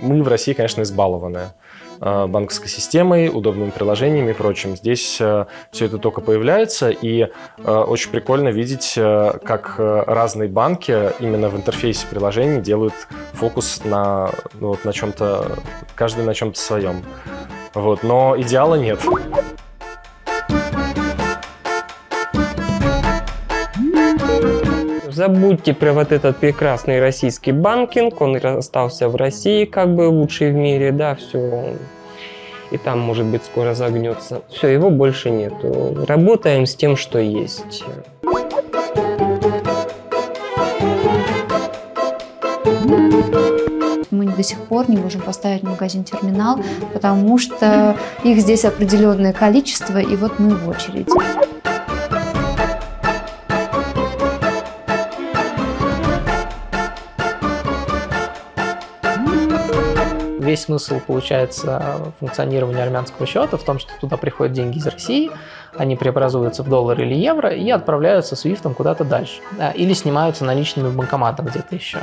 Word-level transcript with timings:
Мы 0.00 0.22
в 0.22 0.28
России, 0.28 0.52
конечно, 0.52 0.82
избалованы 0.82 1.52
э, 2.00 2.26
банковской 2.26 2.68
системой, 2.68 3.30
удобными 3.32 3.70
приложениями 3.70 4.30
и 4.30 4.34
прочим. 4.34 4.76
Здесь 4.76 5.16
э, 5.20 5.46
все 5.72 5.86
это 5.86 5.98
только 5.98 6.20
появляется, 6.20 6.90
и 6.90 7.22
э, 7.22 7.28
очень 7.64 8.10
прикольно 8.10 8.50
видеть, 8.50 8.92
как 8.94 9.74
разные 9.78 10.48
банки 10.48 11.10
именно 11.18 11.48
в 11.48 11.56
интерфейсе 11.56 12.06
приложений 12.06 12.60
делают 12.60 12.94
фокус 13.32 13.80
на, 13.84 14.30
ну, 14.60 14.68
вот, 14.68 14.84
на 14.84 14.92
чем-то, 14.92 15.58
каждый 15.96 16.24
на 16.24 16.34
чем-то 16.34 16.60
своем. 16.60 17.02
Вот, 17.74 18.04
но 18.04 18.36
идеала 18.38 18.76
нет. 18.76 19.00
Забудьте 25.14 25.74
про 25.74 25.92
вот 25.92 26.10
этот 26.10 26.38
прекрасный 26.38 27.00
российский 27.00 27.52
банкинг, 27.52 28.20
он 28.20 28.36
остался 28.36 29.08
в 29.08 29.14
России 29.14 29.64
как 29.64 29.94
бы 29.94 30.08
лучший 30.08 30.50
в 30.50 30.54
мире, 30.54 30.90
да, 30.90 31.14
все. 31.14 31.76
И 32.72 32.78
там, 32.78 32.98
может 32.98 33.24
быть, 33.24 33.44
скоро 33.44 33.74
загнется. 33.74 34.42
Все, 34.50 34.68
его 34.68 34.90
больше 34.90 35.30
нету. 35.30 36.04
Работаем 36.08 36.66
с 36.66 36.74
тем, 36.74 36.96
что 36.96 37.20
есть. 37.20 37.84
мы 44.10 44.26
до 44.26 44.42
сих 44.42 44.58
пор 44.60 44.88
не 44.88 44.96
можем 44.96 45.20
поставить 45.20 45.62
магазин-терминал, 45.62 46.60
потому 46.92 47.36
что 47.38 47.96
их 48.22 48.40
здесь 48.40 48.64
определенное 48.64 49.32
количество, 49.32 49.98
и 49.98 50.16
вот 50.16 50.38
мы 50.38 50.56
в 50.56 50.68
очереди. 50.68 51.06
Весь 60.54 60.62
смысл, 60.62 61.00
получается, 61.04 62.12
функционирования 62.20 62.84
армянского 62.84 63.26
счета 63.26 63.56
в 63.56 63.64
том, 63.64 63.80
что 63.80 63.90
туда 64.00 64.16
приходят 64.16 64.52
деньги 64.52 64.78
из 64.78 64.86
России, 64.86 65.32
они 65.76 65.96
преобразуются 65.96 66.62
в 66.62 66.68
доллар 66.68 67.00
или 67.00 67.14
евро 67.14 67.50
и 67.50 67.68
отправляются 67.70 68.36
свифтом 68.36 68.72
куда-то 68.72 69.02
дальше. 69.02 69.40
Да, 69.58 69.72
или 69.72 69.92
снимаются 69.94 70.44
наличными 70.44 70.90
в 70.90 70.96
банкоматах 70.96 71.46
где-то 71.46 71.74
еще. 71.74 71.98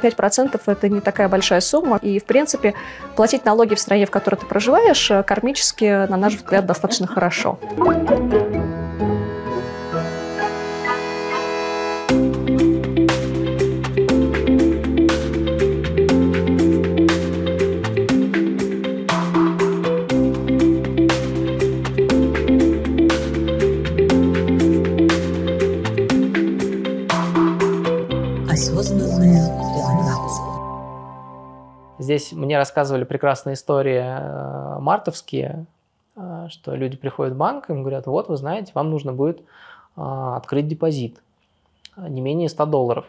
Пять 0.00 0.16
процентов 0.16 0.62
это 0.66 0.88
не 0.88 1.00
такая 1.02 1.28
большая 1.28 1.60
сумма. 1.60 1.98
И, 2.00 2.18
в 2.18 2.24
принципе, 2.24 2.72
платить 3.14 3.44
налоги 3.44 3.74
в 3.74 3.78
стране, 3.78 4.06
в 4.06 4.10
которой 4.10 4.36
ты 4.36 4.46
проживаешь, 4.46 5.12
кармически, 5.26 6.06
на 6.06 6.16
наш 6.16 6.36
взгляд, 6.36 6.64
достаточно 6.64 7.06
хорошо. 7.06 7.58
Мне 32.48 32.56
рассказывали 32.56 33.04
прекрасные 33.04 33.54
истории 33.54 34.00
э, 34.00 34.78
мартовские, 34.80 35.66
э, 36.16 36.46
что 36.48 36.74
люди 36.74 36.96
приходят 36.96 37.34
в 37.34 37.36
банк, 37.36 37.68
им 37.68 37.82
говорят, 37.82 38.06
вот, 38.06 38.30
вы 38.30 38.38
знаете, 38.38 38.72
вам 38.74 38.88
нужно 38.88 39.12
будет 39.12 39.40
э, 39.40 39.42
открыть 39.96 40.66
депозит 40.66 41.20
не 41.98 42.22
менее 42.22 42.48
100 42.48 42.64
долларов. 42.64 43.04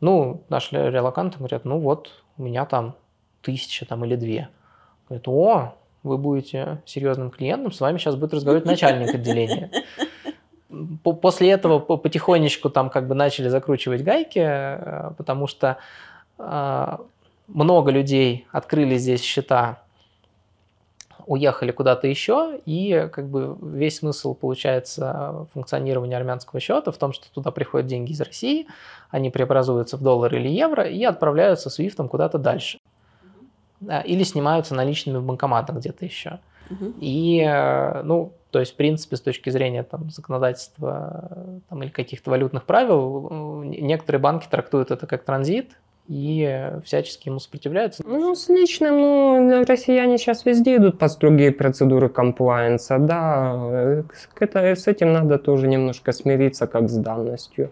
Ну, 0.00 0.40
наши 0.48 0.74
релаканты 0.74 1.36
говорят, 1.36 1.66
ну 1.66 1.78
вот, 1.80 2.22
у 2.38 2.44
меня 2.44 2.64
там 2.64 2.94
тысяча 3.42 3.84
там, 3.84 4.06
или 4.06 4.16
две. 4.16 4.48
Говорят, 5.10 5.28
о, 5.28 5.74
вы 6.02 6.16
будете 6.16 6.80
серьезным 6.86 7.30
клиентом, 7.30 7.72
с 7.72 7.80
вами 7.80 7.98
сейчас 7.98 8.16
будет 8.16 8.32
разговаривать 8.32 8.66
начальник 8.66 9.14
отделения. 9.14 9.70
После 11.20 11.50
этого 11.50 11.78
потихонечку 11.78 12.70
там 12.70 12.88
как 12.88 13.06
бы 13.06 13.14
начали 13.14 13.48
закручивать 13.48 14.02
гайки, 14.02 14.40
потому 15.18 15.46
что 15.46 15.76
много 17.48 17.90
людей 17.90 18.46
открыли 18.52 18.96
здесь 18.96 19.22
счета, 19.22 19.82
уехали 21.26 21.72
куда-то 21.72 22.06
еще, 22.06 22.60
и 22.66 23.08
как 23.12 23.28
бы 23.28 23.56
весь 23.60 23.98
смысл, 23.98 24.34
получается, 24.34 25.46
функционирования 25.52 26.16
армянского 26.16 26.60
счета 26.60 26.92
в 26.92 26.98
том, 26.98 27.12
что 27.12 27.32
туда 27.32 27.50
приходят 27.50 27.86
деньги 27.86 28.12
из 28.12 28.20
России, 28.20 28.68
они 29.10 29.30
преобразуются 29.30 29.96
в 29.96 30.02
доллар 30.02 30.34
или 30.34 30.48
евро 30.48 30.84
и 30.84 31.02
отправляются 31.04 31.68
свифтом 31.68 32.08
куда-то 32.08 32.38
дальше. 32.38 32.78
Или 34.04 34.22
снимаются 34.22 34.74
наличными 34.74 35.18
в 35.18 35.24
банкоматах 35.24 35.76
где-то 35.76 36.04
еще. 36.04 36.38
И, 37.00 37.44
ну, 38.04 38.32
то 38.50 38.60
есть, 38.60 38.72
в 38.72 38.76
принципе, 38.76 39.16
с 39.16 39.20
точки 39.20 39.50
зрения 39.50 39.82
там, 39.82 40.10
законодательства 40.10 41.60
там, 41.68 41.82
или 41.82 41.90
каких-то 41.90 42.30
валютных 42.30 42.64
правил, 42.64 43.62
некоторые 43.64 44.20
банки 44.20 44.46
трактуют 44.50 44.90
это 44.90 45.06
как 45.06 45.24
транзит, 45.24 45.76
и 46.08 46.70
всячески 46.84 47.28
ему 47.28 47.38
сопротивляются. 47.38 48.02
Ну, 48.06 48.34
с 48.34 48.48
личным, 48.48 49.00
ну, 49.00 49.64
россияне 49.64 50.18
сейчас 50.18 50.44
везде 50.44 50.76
идут 50.76 50.98
по 50.98 51.08
строгие 51.08 51.52
процедуры 51.52 52.08
комплайенса, 52.08 52.98
да, 52.98 54.04
это, 54.38 54.74
с 54.74 54.86
этим 54.86 55.12
надо 55.12 55.38
тоже 55.38 55.66
немножко 55.66 56.12
смириться, 56.12 56.66
как 56.66 56.88
с 56.88 56.96
данностью. 56.96 57.70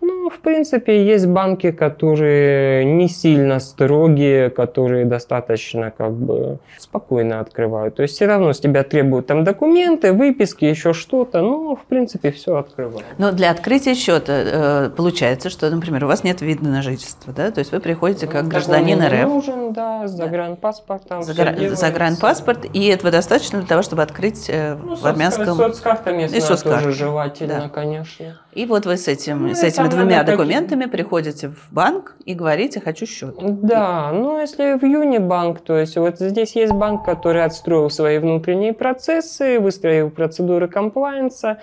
Ну, 0.00 0.30
в 0.30 0.40
принципе, 0.40 1.04
есть 1.04 1.26
банки, 1.26 1.70
которые 1.70 2.84
не 2.84 3.08
сильно 3.08 3.60
строгие, 3.60 4.50
которые 4.50 5.04
достаточно, 5.04 5.92
как 5.96 6.12
бы, 6.12 6.58
спокойно 6.78 7.40
открывают. 7.40 7.94
То 7.96 8.02
есть, 8.02 8.14
все 8.14 8.26
равно 8.26 8.52
с 8.52 8.60
тебя 8.60 8.82
требуют 8.82 9.26
там 9.26 9.44
документы, 9.44 10.12
выписки, 10.12 10.64
еще 10.64 10.92
что-то, 10.92 11.40
ну, 11.40 11.76
в 11.76 11.84
принципе, 11.84 12.30
все 12.30 12.56
открывают. 12.56 13.04
Но 13.18 13.32
для 13.32 13.50
открытия 13.50 13.94
счета 13.94 14.32
э, 14.32 14.90
получается, 14.90 15.50
что, 15.50 15.70
например, 15.70 16.04
у 16.04 16.08
вас 16.08 16.24
нет 16.24 16.40
вида 16.40 16.64
на 16.64 16.82
жительство, 16.82 17.32
да, 17.32 17.50
то 17.50 17.60
есть 17.60 17.67
вы 17.72 17.80
приходите 17.80 18.26
как 18.26 18.48
гражданин 18.48 19.02
РФ. 19.02 19.28
нужен, 19.28 19.72
да, 19.72 20.06
загранпаспорт. 20.06 21.06
Там 21.08 21.22
Загра... 21.22 21.54
Загранпаспорт, 21.74 22.66
и 22.72 22.86
этого 22.86 23.10
достаточно 23.10 23.58
для 23.60 23.68
того, 23.68 23.82
чтобы 23.82 24.02
открыть 24.02 24.48
э, 24.48 24.74
ну, 24.74 24.96
в 24.96 25.06
армянском... 25.06 25.56
Соцкарта 25.56 26.12
местная 26.12 26.40
соцкарта. 26.40 26.84
тоже 26.84 26.96
желательно, 26.96 27.60
да. 27.62 27.68
конечно. 27.68 28.38
И 28.52 28.66
вот 28.66 28.86
вы 28.86 28.96
с, 28.96 29.06
этим, 29.08 29.48
ну, 29.48 29.54
с 29.54 29.62
этими 29.62 29.88
двумя 29.88 30.22
документами 30.24 30.86
приходите 30.86 31.48
в 31.48 31.72
банк 31.72 32.16
и 32.24 32.34
говорите 32.34 32.80
«хочу 32.80 33.06
счет». 33.06 33.36
Да, 33.38 34.10
ну 34.12 34.40
если 34.40 34.78
в 34.78 34.84
Юнибанк, 34.84 35.60
то 35.60 35.78
есть 35.78 35.96
вот 35.96 36.18
здесь 36.18 36.56
есть 36.56 36.72
банк, 36.72 37.04
который 37.04 37.44
отстроил 37.44 37.90
свои 37.90 38.18
внутренние 38.18 38.72
процессы, 38.72 39.60
выстроил 39.60 40.10
процедуры 40.10 40.68
комплайенса, 40.68 41.58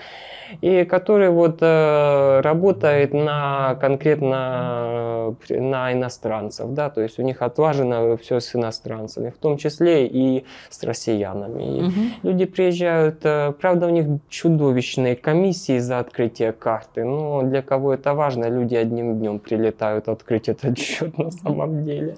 и 0.62 0.86
который 0.86 1.30
вот 1.30 1.58
э, 1.62 2.42
работает 2.42 3.14
на 3.14 3.76
конкретно 3.82 5.36
э, 5.50 5.60
на 5.60 5.92
иностранцев, 5.96 6.70
да, 6.72 6.90
то 6.90 7.02
есть 7.02 7.20
у 7.20 7.24
них 7.24 7.42
отлажено 7.42 8.16
все 8.18 8.40
с 8.40 8.56
иностранцами, 8.56 9.30
в 9.30 9.38
том 9.38 9.58
числе 9.58 10.08
и 10.08 10.46
с 10.70 10.84
россиянами. 10.84 11.78
И 11.78 11.84
угу. 11.84 11.92
Люди 12.24 12.46
приезжают, 12.46 13.20
э, 13.24 13.54
правда, 13.60 13.88
у 13.88 13.90
них 13.90 14.06
чудовищные 14.30 15.16
комиссии 15.16 15.80
за 15.80 16.00
открытие 16.00 16.52
карты, 16.52 17.04
но 17.04 17.42
для 17.42 17.62
кого 17.62 17.94
это 17.94 18.14
важно, 18.14 18.50
люди 18.50 18.76
одним 18.76 19.18
днем 19.18 19.40
прилетают 19.40 20.08
открыть 20.08 20.50
этот 20.50 20.78
счет 20.78 21.18
на 21.18 21.32
самом 21.32 21.84
деле. 21.84 22.16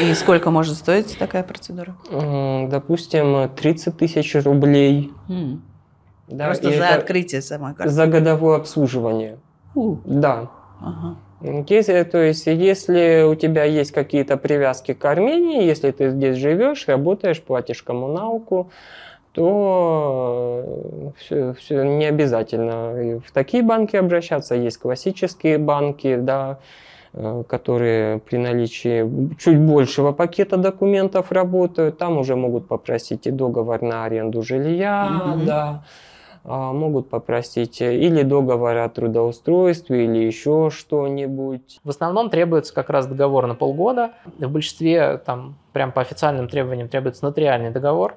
И 0.00 0.14
сколько 0.14 0.50
может 0.50 0.76
стоить 0.76 1.16
такая 1.18 1.44
процедура? 1.44 1.94
Допустим, 2.10 3.48
30 3.54 3.96
тысяч 3.96 4.34
рублей. 4.34 5.12
Mm. 5.28 5.60
Да, 6.28 6.46
Просто 6.46 6.72
за 6.72 6.88
открытие 6.94 7.40
сама 7.40 7.72
карты? 7.72 7.92
За 7.92 8.06
годовое 8.06 8.56
обслуживание. 8.56 9.38
У. 9.74 9.96
Да. 10.04 10.50
Ага. 10.80 11.16
Если, 11.40 12.02
то 12.04 12.18
есть, 12.18 12.46
если 12.46 13.22
у 13.28 13.34
тебя 13.34 13.64
есть 13.64 13.92
какие-то 13.92 14.36
привязки 14.36 14.94
к 14.94 15.04
Армении, 15.04 15.64
если 15.64 15.90
ты 15.90 16.10
здесь 16.10 16.36
живешь, 16.36 16.88
работаешь, 16.88 17.42
платишь 17.42 17.82
коммуналку, 17.82 18.70
то 19.32 21.12
все, 21.18 21.52
все 21.54 21.82
не 21.82 22.06
обязательно 22.06 23.20
в 23.24 23.30
такие 23.32 23.62
банки 23.62 23.96
обращаться. 23.96 24.54
Есть 24.54 24.78
классические 24.78 25.58
банки, 25.58 26.16
да, 26.16 26.58
э, 27.12 27.42
которые 27.46 28.18
при 28.20 28.38
наличии 28.38 29.06
чуть 29.38 29.58
большего 29.58 30.12
пакета 30.12 30.56
документов 30.56 31.32
работают. 31.32 31.98
Там 31.98 32.16
уже 32.16 32.34
могут 32.34 32.66
попросить 32.66 33.26
и 33.26 33.30
договор 33.30 33.82
на 33.82 34.06
аренду 34.06 34.40
жилья, 34.40 35.06
mm-hmm. 35.10 35.44
да 35.44 35.84
могут 36.46 37.10
попросить 37.10 37.80
э, 37.82 37.96
или 37.96 38.22
договор 38.22 38.76
о 38.76 38.88
трудоустройстве, 38.88 40.04
или 40.04 40.18
еще 40.24 40.70
что-нибудь. 40.70 41.80
В 41.82 41.90
основном 41.90 42.30
требуется 42.30 42.72
как 42.72 42.88
раз 42.88 43.06
договор 43.06 43.46
на 43.46 43.54
полгода. 43.54 44.12
В 44.38 44.48
большинстве, 44.48 45.18
там, 45.18 45.56
прям 45.72 45.92
по 45.92 46.00
официальным 46.00 46.48
требованиям 46.48 46.88
требуется 46.88 47.24
нотариальный 47.24 47.70
договор. 47.70 48.16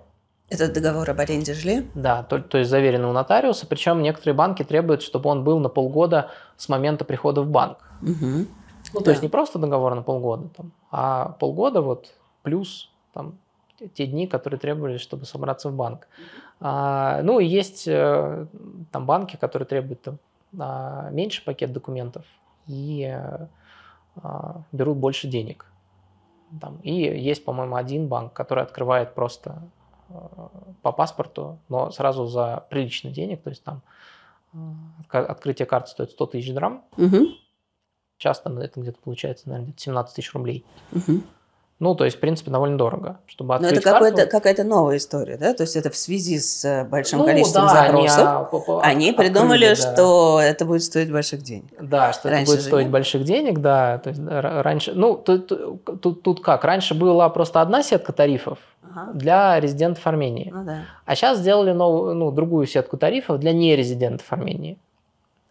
Это 0.49 0.71
договор 0.73 1.09
об 1.09 1.19
аренде 1.19 1.53
жилья? 1.53 1.83
Да, 1.93 2.23
то, 2.23 2.39
то 2.39 2.57
есть 2.57 2.69
заверенный 2.69 3.07
у 3.09 3.13
нотариуса, 3.13 3.67
причем 3.67 4.01
некоторые 4.01 4.35
банки 4.35 4.63
требуют, 4.63 5.03
чтобы 5.03 5.29
он 5.29 5.43
был 5.43 5.59
на 5.59 5.69
полгода 5.69 6.31
с 6.57 6.69
момента 6.69 7.05
прихода 7.05 7.41
в 7.41 7.47
банк. 7.49 7.77
Угу. 8.01 8.47
Ну, 8.93 8.99
Да. 8.99 9.01
то 9.01 9.11
есть 9.11 9.21
не 9.21 9.29
просто 9.29 9.59
договор 9.59 9.93
на 9.93 10.01
полгода, 10.01 10.49
там, 10.55 10.71
а 10.91 11.35
полгода 11.39 11.81
вот 11.81 12.13
плюс 12.41 12.89
там, 13.13 13.37
те 13.93 14.07
дни, 14.07 14.25
которые 14.27 14.59
требовались, 14.59 15.01
чтобы 15.01 15.25
собраться 15.25 15.69
в 15.69 15.73
банк. 15.73 16.07
А, 16.61 17.21
ну 17.23 17.39
и 17.39 17.45
есть 17.45 17.87
э, 17.87 18.45
там 18.91 19.05
банки, 19.05 19.37
которые 19.37 19.65
требуют 19.65 20.01
там, 20.01 20.19
а, 20.59 21.09
меньше 21.11 21.43
пакет 21.43 21.71
документов 21.71 22.25
и 22.67 23.03
э, 23.03 23.47
а, 24.17 24.61
берут 24.71 24.97
больше 24.97 25.27
денег. 25.27 25.65
Там. 26.59 26.77
И 26.81 26.93
есть, 26.93 27.45
по-моему, 27.45 27.75
один 27.75 28.07
банк, 28.07 28.33
который 28.33 28.63
открывает 28.63 29.13
просто 29.13 29.61
э, 30.09 30.13
по 30.81 30.91
паспорту, 30.91 31.59
но 31.69 31.91
сразу 31.91 32.25
за 32.25 32.65
приличный 32.69 33.11
денег, 33.11 33.41
то 33.43 33.51
есть 33.51 33.63
там 33.63 33.81
открытие 35.09 35.67
карты 35.67 35.91
стоит 35.91 36.09
100 36.09 36.25
тысяч 36.25 36.53
драм, 36.53 36.83
Угу. 36.97 37.27
часто 38.17 38.49
это 38.61 38.81
где-то 38.81 38.99
получается, 38.99 39.47
наверное, 39.47 39.67
где-то 39.67 39.81
17 39.83 40.15
тысяч 40.15 40.33
рублей. 40.33 40.65
Угу. 40.91 41.21
Ну, 41.79 41.95
то 41.95 42.03
есть, 42.03 42.17
в 42.17 42.19
принципе, 42.19 42.51
довольно 42.51 42.77
дорого, 42.77 43.19
чтобы 43.25 43.49
Но 43.49 43.55
открыть 43.55 43.79
это 43.79 43.81
какой-то, 43.93 44.17
карту. 44.17 44.31
какая-то 44.31 44.63
новая 44.65 44.97
история, 44.97 45.37
да? 45.37 45.53
То 45.53 45.63
есть 45.63 45.77
это 45.77 45.89
в 45.89 45.95
связи 45.95 46.37
с 46.37 46.65
э, 46.65 46.83
большим 46.83 47.19
Ну, 47.19 47.25
количеством 47.25 47.67
да, 47.67 47.83
они, 47.83 48.07
запросов. 48.09 48.23
а, 48.27 48.43
по- 48.43 48.59
по- 48.59 48.81
Они 48.81 49.11
открыли, 49.11 49.29
придумали, 49.29 49.67
да. 49.69 49.75
что 49.75 50.41
это 50.41 50.65
будет 50.65 50.83
стоить 50.83 51.09
больших 51.09 51.41
денег. 51.41 51.69
Да, 51.79 52.11
что 52.11 52.27
Раньше 52.29 52.43
это 52.43 52.51
будет 52.51 52.65
стоить 52.65 52.83
нет. 52.83 52.91
больших 52.91 53.23
денег, 53.23 53.59
да. 53.59 53.97
То 53.99 54.09
есть 54.09 54.21
раньше, 54.27 54.91
ну, 54.93 55.15
тут, 55.15 55.47
тут, 56.01 56.21
тут 56.21 56.43
как? 56.43 56.65
Раньше 56.65 56.95
была 56.95 57.29
просто 57.29 57.61
одна 57.61 57.81
сетка 57.81 58.11
тарифов 58.11 58.59
Ага. 58.83 59.11
для 59.13 59.57
резидентов 59.61 60.05
Армении. 60.05 60.51
Ну 60.53 60.65
да. 60.65 60.79
А 61.05 61.15
сейчас 61.15 61.37
сделали 61.37 61.71
новую, 61.71 62.13
ну, 62.13 62.29
другую 62.31 62.67
сетку 62.67 62.97
тарифов 62.97 63.39
для 63.39 63.53
нерезидентов 63.53 64.25
Армении. 64.33 64.77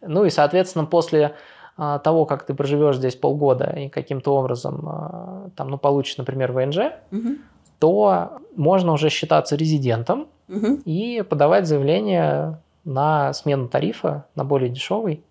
Ну 0.02 0.26
и, 0.26 0.30
соответственно, 0.30 0.84
после 0.84 1.34
того, 1.78 2.26
как 2.26 2.44
ты 2.44 2.54
проживешь 2.54 2.96
здесь 2.96 3.14
полгода 3.14 3.72
и 3.76 3.88
каким-то 3.88 4.34
образом 4.34 4.82
а, 4.88 5.48
там, 5.56 5.68
ну, 5.68 5.78
получишь, 5.78 6.16
например, 6.18 6.52
ВНЖ, 6.52 6.78
Мгм. 7.12 7.38
то 7.78 8.38
можно 8.56 8.92
уже 8.92 9.08
считаться 9.10 9.54
резидентом 9.56 10.26
Мгм. 10.48 10.82
и 10.84 11.22
подавать 11.22 11.66
заявление 11.68 12.58
на 12.84 13.32
смену 13.32 13.68
тарифа 13.68 14.24
на 14.34 14.44
более 14.44 14.70
дешевый 14.70 15.22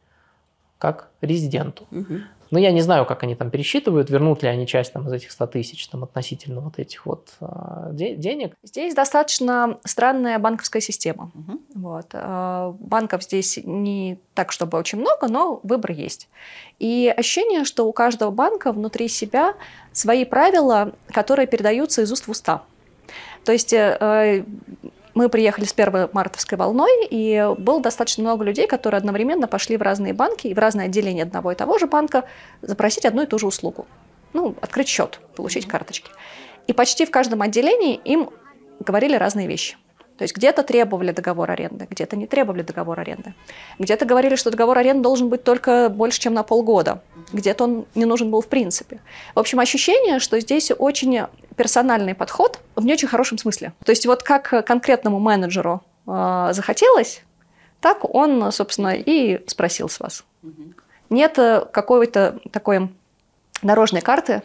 как 0.77 1.09
резиденту. 1.21 1.85
Мгм. 1.91 2.23
Ну, 2.51 2.59
я 2.59 2.71
не 2.71 2.81
знаю, 2.81 3.05
как 3.05 3.23
они 3.23 3.35
там 3.35 3.49
пересчитывают, 3.49 4.09
вернут 4.09 4.44
ли 4.44 4.49
они 4.49 4.67
часть 4.67 4.94
там, 4.94 5.07
из 5.07 5.13
этих 5.13 5.31
100 5.31 5.47
тысяч 5.47 5.88
там, 5.88 6.03
относительно 6.03 6.61
вот 6.61 6.79
этих 6.79 7.05
вот 7.05 7.29
а, 7.41 7.89
де- 7.91 8.15
денег. 8.15 8.55
Здесь 8.63 8.94
достаточно 8.95 9.77
странная 9.83 10.39
банковская 10.39 10.81
система. 10.81 11.31
Мгм. 11.33 11.59
Вот. 11.75 12.07
а, 12.13 12.75
Банков 12.79 13.23
здесь 13.23 13.59
не 13.63 14.19
так, 14.33 14.51
чтобы 14.51 14.77
очень 14.77 14.99
много, 14.99 15.27
но 15.27 15.59
выбор 15.63 15.91
есть. 15.91 16.29
И 16.79 17.13
ощущение, 17.15 17.65
что 17.65 17.88
у 17.88 17.94
каждого 17.94 18.31
банка 18.31 18.71
внутри 18.71 19.07
себя 19.07 19.55
свои 19.91 20.25
правила, 20.25 20.94
которые 21.11 21.47
передаются 21.47 22.01
из 22.01 22.11
уст 22.11 22.27
в 22.27 22.31
уста. 22.31 22.63
То 23.44 23.53
есть 23.53 23.71
э, 23.71 24.44
мы 25.18 25.30
приехали 25.30 25.66
с 25.66 25.74
первой 25.74 26.10
мартовской 26.14 26.60
волной, 26.60 27.08
и 27.10 27.52
было 27.58 27.81
достаточно 27.81 28.22
много 28.22 28.44
людей, 28.44 28.68
которые 28.68 29.00
одновременно 29.00 29.48
пошли 29.48 29.75
в 29.75 29.81
разные 29.81 30.14
банки 30.14 30.46
и 30.46 30.54
в 30.54 30.60
разные 30.60 30.86
отделения 30.86 31.24
одного 31.24 31.52
и 31.52 31.56
того 31.56 31.80
же 31.80 31.88
банка 31.88 32.25
запросить 32.62 33.04
одну 33.04 33.24
и 33.24 33.25
ту 33.25 33.40
же 33.40 33.48
услугу. 33.48 33.88
Ну, 34.34 34.56
открыть 34.62 34.88
счет, 34.88 35.19
получить 35.36 35.68
карточки. 35.68 36.12
И 36.68 36.74
почти 36.74 37.04
в 37.08 37.10
каждом 37.10 37.42
отделении 37.42 37.96
им 37.96 38.30
говорили 38.80 39.16
разные 39.16 39.48
вещи. 39.48 39.75
То 40.18 40.24
есть 40.24 40.36
где-то 40.36 40.64
требовали 40.64 41.12
договор 41.12 41.52
аренды, 41.52 41.88
где-то 41.90 42.16
не 42.16 42.25
требовали 42.25 42.64
договор 42.64 43.00
аренды. 43.00 43.34
Где-то 43.78 44.06
говорили, 44.06 44.36
что 44.36 44.50
договор 44.50 44.78
аренды 44.78 45.04
должен 45.04 45.30
быть 45.30 45.44
только 45.44 45.90
больше, 45.90 46.19
чем 46.19 46.34
на 46.34 46.44
полгода. 46.44 47.02
Где-то 47.34 47.66
он 47.66 47.86
не 47.94 48.06
нужен 48.06 48.31
был 48.31 48.42
в 48.42 48.48
принципе. 48.48 49.00
В 49.36 49.40
общем, 49.40 49.60
ощущение, 49.60 50.19
что 50.19 50.40
здесь 50.40 50.72
очень 50.78 51.19
персональный 51.56 52.16
подход 52.16 52.60
в 52.75 52.84
не 52.86 52.94
очень 52.94 53.08
хорошем 53.08 53.38
смысле. 53.38 53.74
То 53.86 53.92
есть 53.92 54.06
вот 54.06 54.24
как 54.24 54.66
конкретному 54.66 55.19
менеджеру 55.19 55.81
э, 56.08 56.50
захотелось, 56.52 57.24
так 57.80 58.04
он, 58.04 58.52
собственно, 58.52 58.94
и 58.96 59.48
спросил 59.48 59.88
с 59.88 60.00
вас. 60.00 60.24
Нет 61.10 61.38
э, 61.38 61.66
какой-то 61.72 62.40
такой 62.52 62.90
дорожной 63.62 64.02
карты, 64.02 64.42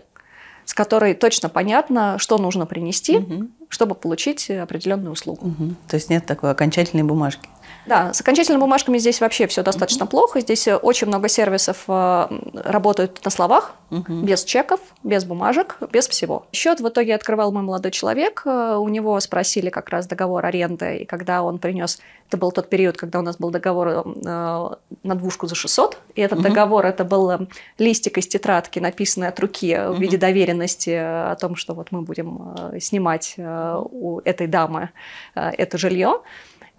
с 0.65 0.75
которой 0.75 1.15
точно 1.15 1.49
понятно, 1.49 2.19
что 2.19 2.39
нужно 2.39 2.67
принести, 2.67 3.19
Мгм. 3.19 3.51
чтобы 3.69 3.95
получить 3.95 4.51
определенную 4.51 5.13
услугу. 5.13 5.47
Мгм. 5.49 5.77
То 5.89 5.97
есть 5.97 6.11
нет 6.11 6.27
такой 6.27 6.51
окончательной 6.51 7.03
бумажки. 7.05 7.49
Да, 7.87 8.13
с 8.13 8.21
окончательными 8.21 8.61
бумажками 8.61 8.99
здесь 8.99 9.21
вообще 9.21 9.47
все 9.49 9.63
достаточно 9.63 10.07
плохо. 10.07 10.41
Здесь 10.41 10.69
э, 10.69 10.77
очень 10.77 11.09
много 11.09 11.29
сервисов 11.29 11.85
э, 11.89 12.29
работают 12.65 13.21
на 13.25 13.31
словах, 13.31 13.75
Мгм. 13.91 14.25
без 14.25 14.45
чеков, 14.45 14.81
без 15.03 15.25
бумажек, 15.25 15.77
без 15.91 16.09
всего. 16.09 16.47
Счет 16.53 16.81
в 16.81 16.89
итоге 16.89 17.15
открывал 17.15 17.51
мой 17.53 17.63
молодой 17.63 17.91
человек. 17.91 18.43
э, 18.47 18.77
У 18.77 18.89
него 18.89 19.19
спросили 19.21 19.69
как 19.69 19.89
раз 19.91 20.07
договор 20.07 20.47
аренды, 20.47 20.99
и 20.99 21.05
когда 21.05 21.43
он 21.43 21.59
принес, 21.59 21.99
это 22.29 22.37
был 22.37 22.53
тот 22.53 22.69
период, 22.71 22.97
когда 22.97 23.19
у 23.19 23.23
нас 23.23 23.37
был 23.37 23.51
договор 23.51 24.05
на 24.23 24.79
двушку 25.03 25.47
за 25.47 25.55
600, 25.55 25.99
и 26.15 26.21
этот 26.21 26.39
Мгм. 26.39 26.49
договор, 26.49 26.87
это 26.87 27.05
был 27.05 27.49
листик 27.79 28.17
из 28.19 28.29
тетрадки, 28.29 28.79
написанный 28.79 29.29
от 29.29 29.39
руки 29.41 29.77
в 29.89 29.99
виде 30.01 30.17
доверенности 30.17 30.91
о 30.91 31.37
том, 31.41 31.57
что 31.57 31.75
вот 31.75 31.89
мы 31.91 32.03
будем 32.03 32.55
снимать 32.81 33.35
у 33.39 34.21
этой 34.25 34.47
дамы 34.47 34.91
это 35.35 35.77
жилье. 35.79 36.21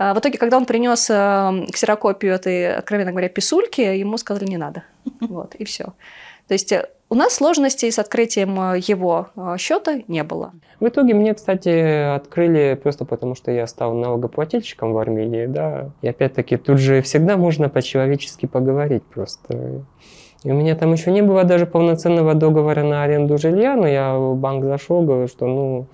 А 0.03 0.13
В 0.13 0.19
итоге, 0.19 0.37
когда 0.37 0.57
он 0.57 0.65
принес 0.65 1.09
э, 1.09 1.65
ксерокопию 1.71 2.33
этой, 2.33 2.75
откровенно 2.75 3.11
говоря, 3.11 3.29
писульки, 3.29 3.79
ему 3.79 4.17
сказали, 4.17 4.45
не 4.45 4.57
надо. 4.57 4.83
Вот, 5.21 5.55
и 5.55 5.63
все. 5.63 5.93
То 6.47 6.53
есть 6.55 6.73
э, 6.73 6.89
у 7.07 7.15
нас 7.15 7.35
сложностей 7.35 7.89
с 7.89 7.99
открытием 7.99 8.59
э, 8.59 8.79
его 8.85 9.27
э, 9.37 9.55
счета 9.57 10.01
не 10.09 10.23
было. 10.23 10.51
В 10.81 10.87
итоге 10.89 11.13
мне, 11.13 11.33
кстати, 11.33 12.15
открыли 12.15 12.77
просто 12.83 13.05
потому, 13.05 13.33
что 13.35 13.51
я 13.51 13.65
стал 13.65 13.93
налогоплательщиком 13.93 14.91
в 14.91 14.97
Армении, 14.97 15.45
да. 15.45 15.91
И 16.01 16.09
опять-таки 16.09 16.57
тут 16.57 16.79
же 16.79 17.01
всегда 17.01 17.37
можно 17.37 17.69
по-человечески 17.69 18.45
поговорить 18.45 19.03
просто. 19.03 19.85
И 20.43 20.51
у 20.51 20.53
меня 20.53 20.75
там 20.75 20.91
еще 20.91 21.11
не 21.11 21.21
было 21.21 21.45
даже 21.45 21.65
полноценного 21.65 22.33
договора 22.33 22.83
на 22.83 23.03
аренду 23.03 23.37
жилья, 23.37 23.77
но 23.77 23.87
я 23.87 24.17
в 24.17 24.35
банк 24.35 24.65
зашел, 24.65 25.01
говорю, 25.01 25.29
что, 25.29 25.47
ну, 25.47 25.87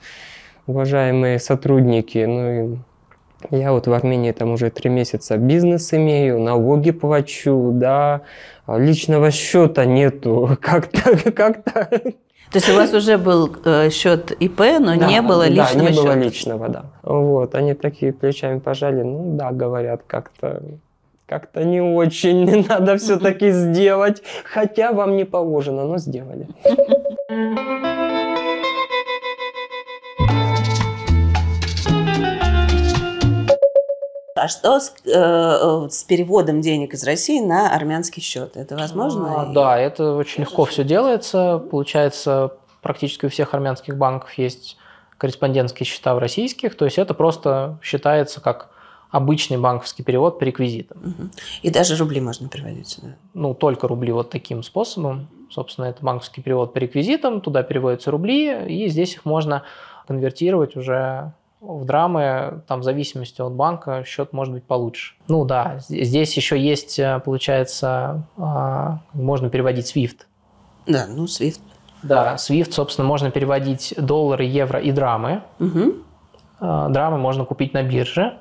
уважаемые 0.65 1.37
сотрудники, 1.37 2.25
ну, 2.25 2.51
и 2.51 2.77
я 3.51 3.71
вот 3.71 3.87
в 3.87 3.93
Армении 3.93 4.31
там 4.31 4.51
уже 4.51 4.69
три 4.69 4.89
месяца 4.89 5.37
бизнес 5.37 5.93
имею, 5.93 6.39
налоги 6.39 6.91
плачу, 6.91 7.71
да, 7.73 8.21
а 8.65 8.77
личного 8.77 9.31
счета 9.31 9.85
нету, 9.85 10.57
как-то, 10.61 11.31
как-то 11.31 11.85
То 12.51 12.55
есть 12.55 12.69
у 12.69 12.75
вас 12.75 12.93
уже 12.93 13.17
был 13.17 13.55
э, 13.65 13.89
счет 13.89 14.31
ИП, 14.31 14.59
но 14.79 14.97
Да, 14.97 15.07
не 15.07 15.21
было 15.21 15.47
личного 15.47 15.73
Да, 15.73 15.79
не 15.79 15.87
счета. 15.87 16.03
было 16.03 16.13
личного, 16.13 16.69
да. 16.69 16.83
Вот, 17.03 17.55
они 17.55 17.73
такие 17.73 18.11
плечами 18.11 18.59
пожали, 18.59 19.03
ну 19.03 19.35
да, 19.37 19.51
говорят, 19.51 20.01
как-то 20.07 20.61
как-то 21.25 21.63
не 21.63 21.79
очень 21.79 22.65
надо 22.69 22.97
все-таки 22.97 23.51
сделать, 23.51 24.23
хотя 24.43 24.91
вам 24.91 25.15
не 25.15 25.25
положено, 25.25 25.85
но 25.85 25.97
сделали. 25.97 26.47
А 34.39 34.47
что 34.47 34.79
с, 34.79 34.93
э, 35.05 35.87
с 35.89 36.03
переводом 36.03 36.61
денег 36.61 36.93
из 36.93 37.03
России 37.03 37.39
на 37.39 37.73
армянский 37.73 38.21
счет? 38.21 38.55
Это 38.55 38.75
возможно? 38.75 39.41
А, 39.41 39.45
да, 39.47 39.77
это 39.77 40.15
очень 40.15 40.41
легко 40.41 40.65
все 40.65 40.83
делается. 40.83 41.59
Получается, 41.71 42.53
практически 42.81 43.25
у 43.25 43.29
всех 43.29 43.53
армянских 43.53 43.97
банков 43.97 44.33
есть 44.33 44.77
корреспондентские 45.17 45.85
счета 45.85 46.15
в 46.15 46.19
российских. 46.19 46.75
То 46.75 46.85
есть 46.85 46.97
это 46.97 47.13
просто 47.13 47.77
считается 47.83 48.41
как 48.41 48.69
обычный 49.11 49.57
банковский 49.57 50.03
перевод 50.03 50.39
по 50.39 50.43
реквизитам. 50.43 50.97
Мгм. 51.01 51.31
И 51.61 51.69
даже 51.69 51.95
рубли 51.95 52.21
можно 52.21 52.47
переводить 52.47 52.87
сюда. 52.87 53.15
Ну, 53.33 53.53
только 53.53 53.87
рубли 53.87 54.11
вот 54.11 54.29
таким 54.29 54.63
способом. 54.63 55.27
Собственно, 55.49 55.85
это 55.85 56.03
банковский 56.03 56.41
перевод 56.41 56.73
по 56.73 56.77
реквизитам, 56.77 57.41
туда 57.41 57.63
переводятся 57.63 58.11
рубли, 58.11 58.65
и 58.67 58.87
здесь 58.87 59.15
их 59.15 59.25
можно 59.25 59.63
конвертировать 60.07 60.75
уже 60.75 61.33
в 61.61 61.85
драмы, 61.85 62.61
там 62.67 62.79
в 62.79 62.83
зависимости 62.83 63.41
от 63.41 63.51
банка 63.53 64.03
счет 64.05 64.31
может 64.31 64.53
быть 64.53 64.63
получше. 64.63 65.15
Ну 65.27 65.45
да, 65.45 65.79
здесь 65.79 66.35
еще 66.37 66.59
есть, 66.59 66.97
э, 66.99 67.19
получается, 67.23 68.23
а, 68.37 68.99
можно 69.13 69.49
переводить 69.49 69.93
SWIFT. 69.93 70.19
Да, 70.87 71.05
ну, 71.07 71.25
SWIFT. 71.25 71.59
Да, 72.01 72.35
SWIFT, 72.35 72.71
собственно, 72.71 73.07
можно 73.07 73.29
переводить 73.29 73.93
доллары, 73.97 74.45
евро 74.45 74.79
и 74.79 74.91
драмы. 74.91 75.43
Э, 76.61 76.87
Драмы 76.89 77.17
можно 77.17 77.45
купить 77.45 77.73
на 77.73 77.83
бирже, 77.83 78.37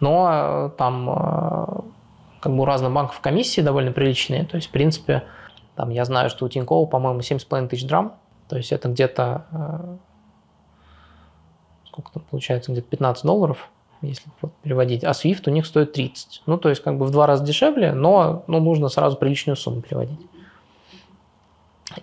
но 0.00 0.28
э, 0.30 0.70
там 0.76 1.84
как 2.40 2.52
бы 2.52 2.62
у 2.62 2.64
разных 2.64 2.92
банков 2.92 3.20
комиссии 3.20 3.60
довольно 3.60 3.92
приличные. 3.92 4.44
То 4.44 4.56
есть, 4.56 4.68
в 4.68 4.72
принципе, 4.72 5.22
там 5.76 5.90
я 5.90 6.04
знаю, 6.04 6.28
что 6.28 6.44
у 6.44 6.48
Тинькова, 6.48 6.86
по-моему, 6.86 7.20
7,5 7.20 7.68
тысяч 7.68 7.86
драм. 7.86 8.16
То 8.48 8.56
есть 8.56 8.72
это 8.72 8.88
где-то 8.88 9.98
сколько 11.92 12.12
там 12.12 12.22
получается, 12.30 12.72
где-то 12.72 12.88
15 12.88 13.24
долларов, 13.24 13.68
если 14.00 14.28
вот 14.40 14.52
переводить, 14.62 15.04
а 15.04 15.10
Swift 15.10 15.42
у 15.46 15.50
них 15.50 15.66
стоит 15.66 15.92
30. 15.92 16.42
Ну, 16.46 16.56
то 16.56 16.70
есть 16.70 16.82
как 16.82 16.96
бы 16.96 17.04
в 17.04 17.10
два 17.10 17.26
раза 17.26 17.44
дешевле, 17.44 17.92
но 17.92 18.44
ну, 18.46 18.60
нужно 18.60 18.88
сразу 18.88 19.16
приличную 19.16 19.56
сумму 19.56 19.82
переводить. 19.82 20.18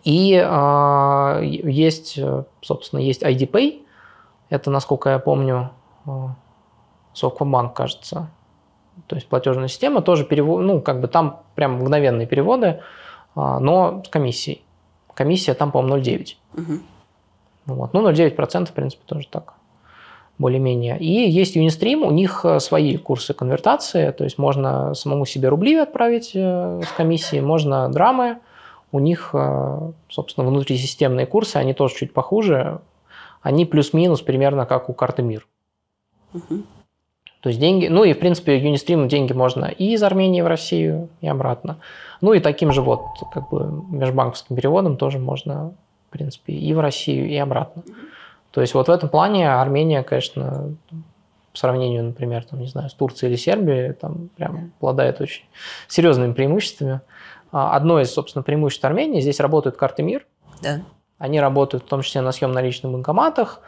И 0.04 0.34
э, 0.34 1.40
есть, 1.44 2.20
собственно, 2.62 3.00
есть 3.00 3.24
IDPay. 3.24 3.82
Это, 4.50 4.70
насколько 4.70 5.10
я 5.10 5.20
помню, 5.20 5.72
Совкомбанк, 7.14 7.74
кажется. 7.74 8.30
То 9.08 9.16
есть 9.16 9.28
платежная 9.28 9.68
система 9.68 10.02
тоже 10.02 10.26
перевод, 10.26 10.62
ну, 10.62 10.82
как 10.82 11.02
бы 11.02 11.08
там 11.08 11.42
прям 11.56 11.80
мгновенные 11.80 12.28
переводы, 12.28 12.82
а, 13.36 13.60
но 13.60 14.04
с 14.06 14.10
комиссией. 14.10 14.64
Комиссия 15.14 15.54
там, 15.54 15.72
по-моему, 15.72 15.98
0,9. 15.98 16.36
Угу. 16.54 16.74
Вот. 17.76 17.94
Ну, 17.94 18.10
0,9%, 18.10 18.66
в 18.66 18.74
принципе, 18.74 19.04
тоже 19.06 19.28
так 19.28 19.54
более-менее. 20.40 20.98
И 20.98 21.30
есть 21.30 21.56
Unistream, 21.56 22.06
у 22.06 22.12
них 22.12 22.46
э, 22.46 22.60
свои 22.60 22.98
курсы 22.98 23.34
конвертации, 23.34 24.12
то 24.12 24.24
есть 24.24 24.38
можно 24.38 24.96
самому 24.96 25.26
себе 25.26 25.50
рубли 25.50 25.76
отправить 25.76 26.32
э, 26.34 26.82
с 26.82 26.92
комиссией, 26.94 27.42
можно 27.42 27.90
драмы. 27.90 28.40
У 28.92 29.00
них, 29.00 29.32
э, 29.34 29.92
собственно, 30.10 30.48
внутрисистемные 30.48 31.28
курсы, 31.28 31.58
они 31.58 31.74
тоже 31.74 31.96
чуть 31.96 32.14
похуже. 32.14 32.80
Они 33.42 33.66
плюс-минус 33.66 34.22
примерно 34.22 34.66
как 34.66 34.90
у 34.90 34.94
карты 34.94 35.22
МИР. 35.22 35.46
Угу. 36.34 36.64
То 37.42 37.50
есть 37.50 37.60
деньги, 37.60 37.88
ну 37.88 38.04
и 38.04 38.14
в 38.14 38.20
принципе 38.20 38.60
Unistream 38.60 39.08
деньги 39.08 39.34
можно 39.34 39.66
и 39.66 39.94
из 39.94 40.04
Армении 40.04 40.42
в 40.42 40.48
Россию, 40.48 41.10
и 41.22 41.28
обратно. 41.28 41.78
Ну 42.22 42.34
и 42.34 42.40
таким 42.40 42.72
же 42.72 42.82
вот 42.82 43.02
как 43.34 43.50
бы 43.50 43.84
межбанковским 43.90 44.56
переводом 44.56 44.98
тоже 44.98 45.20
можно, 45.20 45.74
в 46.10 46.12
принципе, 46.12 46.54
и 46.54 46.74
в 46.74 46.80
Россию, 46.80 47.30
и 47.30 47.36
обратно. 47.36 47.84
То 48.52 48.62
есть 48.62 48.74
вот 48.74 48.88
в 48.88 48.92
этом 48.92 49.10
плане 49.10 49.52
Армения, 49.52 50.04
конечно, 50.04 50.76
по 51.52 51.58
сравнению, 51.58 52.04
например, 52.04 52.46
там, 52.46 52.60
не 52.60 52.68
знаю, 52.68 52.90
с 52.90 52.94
Турцией 52.94 53.32
или 53.32 53.38
Сербией, 53.38 53.94
там 53.94 54.30
прям 54.36 54.72
обладает 54.80 55.22
очень 55.22 55.46
серьезными 55.88 56.34
преимуществами. 56.34 57.02
А, 57.52 57.76
одно 57.76 58.00
из, 58.00 58.12
собственно, 58.12 58.44
преимуществ 58.44 58.86
Армении, 58.86 59.22
здесь 59.22 59.40
работают 59.40 59.76
карты 59.76 60.04
МИР. 60.04 60.26
Да. 60.62 60.82
Они 61.18 61.40
работают 61.40 61.84
в 61.84 61.88
том 61.88 62.02
числе 62.02 62.22
на 62.22 62.32
съем 62.32 62.52
наличных 62.52 62.92
банкоматах, 62.92 63.62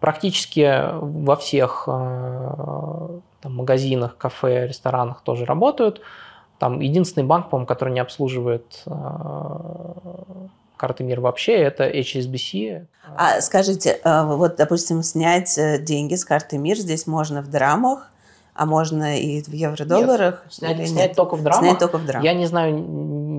Практически 0.00 0.92
во 0.92 1.34
всех 1.34 1.84
э, 1.88 3.20
там, 3.40 3.56
магазинах, 3.56 4.16
кафе, 4.16 4.68
ресторанах 4.68 5.22
тоже 5.22 5.44
работают. 5.44 6.00
Там 6.60 6.78
единственный 6.78 7.24
банк, 7.24 7.50
по-моему, 7.50 7.66
который 7.66 7.92
не 7.92 7.98
обслуживает 7.98 8.84
э, 8.86 8.92
карты 10.78 11.04
МИР 11.04 11.20
вообще, 11.20 11.52
это 11.52 11.88
HSBC. 11.88 12.86
А 13.16 13.40
скажите, 13.42 13.98
э, 14.02 14.24
вот, 14.24 14.56
допустим, 14.56 15.02
снять 15.02 15.58
деньги 15.84 16.14
с 16.14 16.24
карты 16.24 16.56
МИР 16.56 16.78
здесь 16.78 17.06
можно 17.06 17.42
в 17.42 17.48
драмах, 17.48 18.10
а 18.54 18.66
можно 18.66 19.18
и 19.18 19.42
в 19.42 19.52
евро-долларах? 19.52 20.42
Нет, 20.44 20.52
снять, 20.52 20.88
снять 20.88 21.14
только 21.14 21.36
в 21.36 21.42
драмах. 21.42 21.60
Снять 21.60 21.78
только 21.78 21.98
в 21.98 22.04
драмах. 22.04 22.24
Я 22.24 22.34
не 22.34 22.46
знаю 22.46 22.76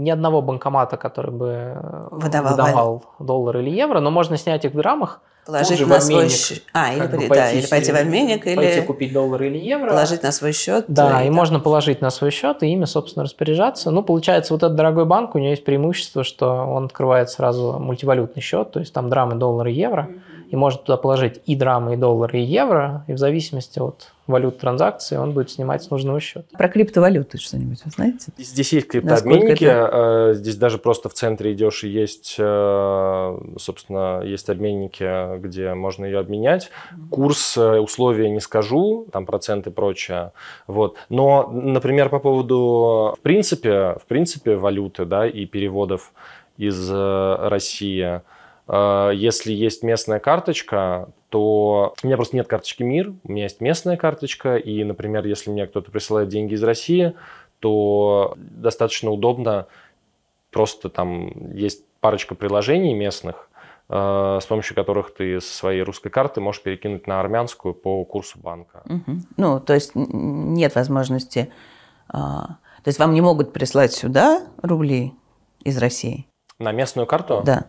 ни 0.04 0.10
одного 0.10 0.42
банкомата, 0.42 0.98
который 0.98 1.32
бы 1.32 1.78
выдавал, 2.12 2.52
выдавал 2.52 3.04
доллар 3.20 3.58
или 3.58 3.70
евро, 3.70 4.00
но 4.00 4.12
можно 4.12 4.38
снять 4.38 4.66
их 4.66 4.74
в 4.74 4.78
драмах, 4.78 5.22
Положить 5.46 5.88
на 5.88 6.00
свой 6.00 6.30
счет. 6.30 6.64
А, 6.74 6.94
или, 6.94 7.28
бы 7.28 7.36
да, 7.36 7.52
или 7.52 7.66
пойти 7.66 7.92
в 7.92 7.96
обменник, 7.96 8.46
или 8.46 8.56
пойти 8.56 8.82
купить 8.82 9.14
доллар 9.14 9.44
или 9.44 9.58
евро. 9.58 9.90
Положить 9.90 10.22
на 10.22 10.32
свой 10.32 10.54
счет. 10.54 10.86
Да, 10.88 11.24
и, 11.24 11.28
и 11.28 11.30
можно 11.30 11.60
положить 11.60 12.02
на 12.02 12.10
свой 12.12 12.32
счет 12.32 12.62
и 12.62 12.68
ими, 12.68 12.86
собственно, 12.86 13.24
распоряжаться. 13.24 13.90
Ну, 13.90 14.04
получается, 14.04 14.54
вот 14.54 14.64
этот 14.64 14.76
дорогой 14.76 15.06
банк, 15.06 15.36
у 15.36 15.40
него 15.40 15.50
есть 15.50 15.66
преимущество, 15.66 16.24
что 16.24 16.48
он 16.48 16.86
открывает 16.86 17.30
сразу 17.30 17.80
мультивалютный 17.80 18.42
счет, 18.42 18.72
то 18.72 18.80
есть 18.80 18.94
там 18.94 19.10
драмы, 19.10 19.36
доллары, 19.36 19.72
евро, 19.72 20.10
mm-hmm. 20.10 20.29
И 20.50 20.56
может 20.56 20.84
туда 20.84 20.98
положить 20.98 21.42
и 21.46 21.56
драмы, 21.56 21.94
и 21.94 21.98
доллары, 21.98 22.40
и 22.40 22.44
евро, 22.44 23.04
и 23.08 23.14
в 23.14 23.18
зависимости 23.18 23.80
от 23.80 24.12
валют 24.30 24.60
транзакции 24.60 25.18
он 25.18 25.32
будет 25.32 25.50
снимать 25.50 25.84
с 25.84 25.90
нужного 25.90 26.20
счета. 26.20 26.46
Про 26.56 26.70
криптовалюты 26.70 27.40
что-нибудь 27.40 27.82
вы 27.84 27.92
знаете? 27.92 28.32
Здесь 28.38 28.72
есть 28.74 28.88
криптообменники, 28.88 29.64
это... 29.64 30.30
Э, 30.32 30.34
здесь 30.36 30.56
даже 30.56 30.78
просто 30.78 31.10
в 31.10 31.14
центре 31.14 31.54
идешь 31.54 31.84
и 31.84 31.90
есть, 31.90 32.36
э, 32.38 33.40
собственно, 33.58 34.22
есть 34.24 34.50
обменники, 34.50 35.38
где 35.40 35.74
можно 35.74 36.06
ее 36.06 36.20
обменять. 36.20 36.70
Курс, 37.10 37.58
э, 37.58 37.80
условия 37.80 38.30
не 38.30 38.40
скажу, 38.40 39.08
там 39.12 39.26
проценты 39.26 39.72
и 39.72 39.74
прочее. 39.74 40.32
Вот. 40.68 40.96
Но, 41.10 41.50
например, 41.52 42.10
по 42.10 42.20
поводу, 42.20 43.16
в 43.18 43.22
принципе, 43.22 43.98
в 44.00 44.06
принципе, 44.08 44.56
валюты, 44.56 45.06
да, 45.06 45.28
и 45.28 45.46
переводов 45.46 46.14
из 46.58 46.92
России, 46.92 48.22
если 48.72 49.52
есть 49.52 49.84
местная 49.84 50.20
карточка, 50.20 51.10
то 51.30 51.96
у 52.04 52.08
меня 52.08 52.18
просто 52.18 52.36
нет 52.36 52.48
карточки 52.48 52.84
МИР, 52.84 53.14
у 53.24 53.32
меня 53.32 53.44
есть 53.44 53.62
местная 53.62 53.98
карточка, 53.98 54.58
и, 54.58 54.84
например, 54.84 55.26
если 55.26 55.50
мне 55.50 55.66
кто-то 55.66 55.92
присылает 55.92 56.30
деньги 56.30 56.54
из 56.54 56.64
России, 56.64 57.16
то 57.60 58.36
достаточно 58.38 59.12
удобно, 59.12 59.68
просто 60.52 60.90
там 60.90 61.54
есть 61.54 61.84
парочка 62.00 62.36
приложений 62.36 62.94
местных, 62.94 63.50
э, 63.90 64.40
с 64.42 64.46
помощью 64.46 64.76
которых 64.76 65.14
ты 65.14 65.40
со 65.42 65.54
своей 65.54 65.82
русской 65.82 66.10
карты 66.10 66.42
можешь 66.42 66.62
перекинуть 66.62 67.08
на 67.08 67.20
армянскую 67.20 67.74
по 67.74 68.04
курсу 68.06 68.40
банка. 68.40 68.82
Угу. 68.86 69.18
Ну, 69.38 69.60
то 69.60 69.74
есть 69.74 69.92
нет 69.96 70.76
возможности... 70.76 71.52
А, 72.08 72.58
то 72.84 72.88
есть 72.88 72.98
вам 72.98 73.14
не 73.14 73.22
могут 73.22 73.54
прислать 73.54 73.94
сюда 73.94 74.48
рубли 74.64 75.14
из 75.64 75.78
России? 75.78 76.26
На 76.58 76.72
местную 76.72 77.06
карту? 77.06 77.44
Да. 77.46 77.68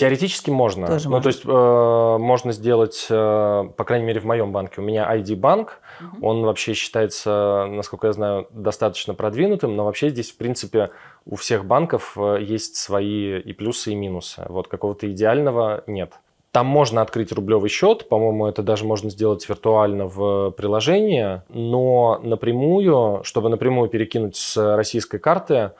Теоретически 0.00 0.48
можно. 0.48 0.86
Тоже 0.86 1.10
ну, 1.10 1.16
можно. 1.16 1.22
то 1.22 1.28
есть 1.28 1.42
э, 1.44 2.16
можно 2.18 2.52
сделать, 2.52 3.06
э, 3.10 3.64
по 3.76 3.84
крайней 3.84 4.06
мере, 4.06 4.18
в 4.20 4.24
моем 4.24 4.50
банке. 4.50 4.80
У 4.80 4.82
меня 4.82 5.06
ID 5.14 5.36
банк, 5.36 5.78
угу. 6.00 6.26
он 6.26 6.42
вообще 6.42 6.72
считается, 6.72 7.66
насколько 7.68 8.06
я 8.06 8.14
знаю, 8.14 8.46
достаточно 8.50 9.12
продвинутым, 9.12 9.76
но 9.76 9.84
вообще 9.84 10.08
здесь, 10.08 10.30
в 10.30 10.38
принципе, 10.38 10.88
у 11.26 11.36
всех 11.36 11.66
банков 11.66 12.16
э, 12.16 12.38
есть 12.40 12.76
свои 12.76 13.40
и 13.40 13.52
плюсы, 13.52 13.92
и 13.92 13.94
минусы. 13.94 14.46
Вот 14.48 14.68
какого-то 14.68 15.10
идеального 15.10 15.84
нет. 15.86 16.14
Там 16.50 16.64
можно 16.64 17.02
открыть 17.02 17.30
рублевый 17.30 17.68
счет, 17.68 18.08
по-моему, 18.08 18.46
это 18.46 18.62
даже 18.62 18.86
можно 18.86 19.10
сделать 19.10 19.46
виртуально 19.46 20.06
в 20.06 20.50
приложении, 20.52 21.42
но 21.50 22.18
напрямую, 22.22 23.20
чтобы 23.22 23.50
напрямую 23.50 23.90
перекинуть 23.90 24.36
с 24.36 24.56
российской 24.76 25.18
карты, 25.18 25.72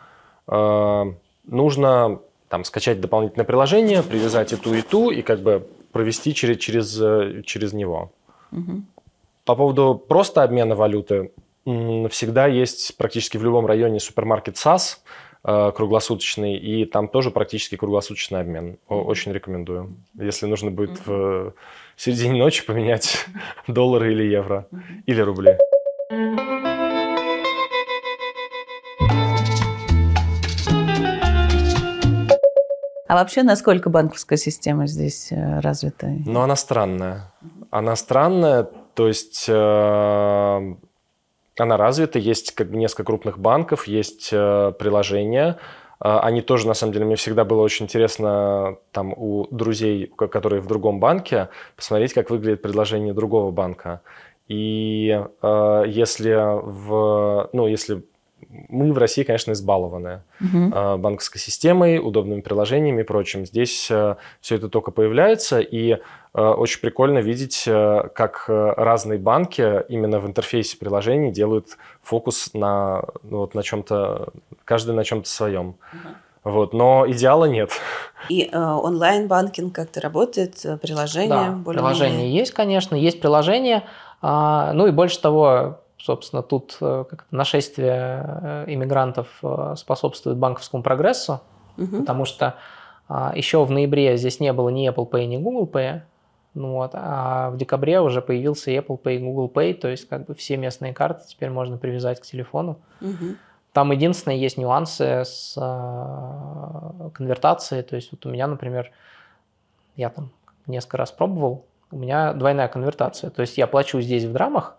э, 0.46 1.04
нужно 1.46 2.20
там 2.50 2.64
скачать 2.64 3.00
дополнительное 3.00 3.46
приложение, 3.46 4.02
привязать 4.02 4.52
и 4.52 4.56
ту, 4.56 4.74
и 4.74 4.82
ту, 4.82 5.10
и 5.10 5.22
как 5.22 5.40
бы 5.40 5.66
провести 5.92 6.34
через, 6.34 6.58
через, 6.58 7.00
э, 7.00 7.42
через 7.46 7.72
него. 7.72 8.10
Угу. 8.50 8.82
По 9.44 9.54
поводу 9.54 9.94
просто 9.94 10.42
обмена 10.42 10.74
валюты, 10.74 11.30
всегда 11.64 12.48
есть 12.48 12.96
практически 12.96 13.36
в 13.36 13.44
любом 13.44 13.66
районе 13.66 14.00
супермаркет 14.00 14.56
САС 14.56 15.00
э, 15.44 15.72
круглосуточный, 15.74 16.56
и 16.56 16.84
там 16.86 17.06
тоже 17.06 17.30
практически 17.30 17.76
круглосуточный 17.76 18.40
обмен. 18.40 18.78
Очень 18.88 19.32
рекомендую. 19.32 19.94
Если 20.18 20.46
нужно 20.46 20.72
будет 20.72 21.06
в 21.06 21.54
середине 21.96 22.36
ночи 22.36 22.66
поменять 22.66 23.26
доллары 23.68 24.12
или 24.12 24.24
евро, 24.24 24.66
или 25.06 25.20
рубли. 25.20 25.56
А 33.10 33.16
вообще, 33.16 33.42
насколько 33.42 33.90
банковская 33.90 34.36
система 34.36 34.86
здесь 34.86 35.32
э, 35.32 35.58
развита? 35.58 36.06
Ну, 36.06 36.42
она 36.42 36.54
странная. 36.54 37.32
Она 37.70 37.96
странная, 37.96 38.68
то 38.94 39.08
есть 39.08 39.46
э, 39.48 40.74
она 41.58 41.76
развита, 41.76 42.20
есть 42.20 42.54
как 42.54 42.70
несколько 42.70 43.02
крупных 43.02 43.40
банков, 43.40 43.88
есть 43.88 44.28
э, 44.30 44.72
приложения, 44.78 45.58
э, 46.00 46.18
они 46.22 46.40
тоже, 46.40 46.68
на 46.68 46.74
самом 46.74 46.92
деле, 46.92 47.04
мне 47.04 47.16
всегда 47.16 47.44
было 47.44 47.62
очень 47.62 47.86
интересно 47.86 48.76
там 48.92 49.12
у 49.12 49.48
друзей, 49.50 50.06
которые 50.06 50.62
в 50.62 50.68
другом 50.68 51.00
банке, 51.00 51.48
посмотреть, 51.74 52.12
как 52.12 52.30
выглядит 52.30 52.62
предложение 52.62 53.12
другого 53.12 53.50
банка. 53.50 54.02
И 54.46 55.20
э, 55.42 55.84
если 55.88 56.36
в, 56.62 57.50
ну, 57.52 57.66
если 57.66 58.04
мы 58.48 58.92
в 58.92 58.98
России, 58.98 59.22
конечно, 59.22 59.52
избалованы 59.52 60.22
угу. 60.40 60.98
банковской 60.98 61.40
системой, 61.40 61.98
удобными 61.98 62.40
приложениями 62.40 63.02
и 63.02 63.04
прочим. 63.04 63.46
Здесь 63.46 63.90
э, 63.90 64.16
все 64.40 64.56
это 64.56 64.68
только 64.68 64.90
появляется, 64.90 65.60
и 65.60 65.92
э, 65.92 65.98
очень 66.40 66.80
прикольно 66.80 67.18
видеть, 67.18 67.64
как 67.64 68.44
разные 68.48 69.18
банки 69.18 69.82
именно 69.88 70.20
в 70.20 70.26
интерфейсе 70.26 70.76
приложений 70.78 71.32
делают 71.32 71.78
фокус 72.02 72.50
на, 72.54 73.04
ну, 73.22 73.38
вот, 73.38 73.54
на 73.54 73.62
чем-то, 73.62 74.28
каждый 74.64 74.94
на 74.94 75.04
чем-то 75.04 75.28
своем. 75.28 75.68
Угу. 75.92 76.08
Вот, 76.42 76.72
но 76.72 77.04
идеала 77.06 77.44
нет. 77.44 77.70
И 78.30 78.48
э, 78.50 78.58
онлайн-банкинг 78.58 79.74
как-то 79.74 80.00
работает, 80.00 80.64
приложение 80.80 81.28
да, 81.28 81.50
более 81.52 81.80
приложение 81.80 82.34
есть, 82.34 82.52
конечно, 82.52 82.94
есть 82.94 83.20
приложение. 83.20 83.84
А, 84.22 84.72
ну 84.72 84.86
и 84.86 84.90
больше 84.90 85.20
того, 85.20 85.80
Собственно, 86.02 86.42
тут 86.42 86.78
э, 86.80 87.04
нашествие 87.30 88.24
э, 88.24 88.64
иммигрантов 88.68 89.28
э, 89.42 89.74
способствует 89.76 90.38
банковскому 90.38 90.82
прогрессу, 90.82 91.42
угу. 91.76 91.98
потому 91.98 92.24
что 92.24 92.56
а, 93.06 93.32
еще 93.34 93.64
в 93.64 93.70
ноябре 93.70 94.16
здесь 94.16 94.40
не 94.40 94.52
было 94.52 94.70
ни 94.70 94.88
Apple 94.88 95.10
Pay, 95.10 95.26
ни 95.26 95.36
Google 95.36 95.66
Pay. 95.70 96.02
Ну 96.54 96.72
вот. 96.74 96.92
А 96.94 97.50
в 97.50 97.56
декабре 97.56 98.00
уже 98.00 98.22
появился 98.22 98.70
Apple 98.70 99.00
Pay, 99.00 99.18
Google 99.18 99.50
Pay, 99.52 99.74
то 99.74 99.88
есть 99.88 100.08
как 100.08 100.26
бы 100.26 100.34
все 100.34 100.56
местные 100.56 100.94
карты 100.94 101.24
теперь 101.28 101.50
можно 101.50 101.76
привязать 101.76 102.20
к 102.20 102.24
телефону. 102.24 102.78
Мгм. 103.00 103.36
Там 103.72 103.92
единственное 103.92 104.36
есть 104.36 104.56
нюансы 104.56 105.24
с 105.24 105.54
конвертацией. 107.14 107.82
То 107.82 107.96
есть 107.96 108.10
вот 108.12 108.24
у 108.26 108.30
меня, 108.30 108.46
например, 108.46 108.90
я 109.96 110.08
там 110.08 110.30
несколько 110.66 110.96
раз 110.96 111.12
пробовал, 111.12 111.66
у 111.90 111.96
меня 111.96 112.32
двойная 112.32 112.68
конвертация. 112.68 113.30
То 113.30 113.42
есть 113.42 113.58
я 113.58 113.66
плачу 113.66 114.00
здесь 114.00 114.24
в 114.24 114.32
драмах, 114.32 114.76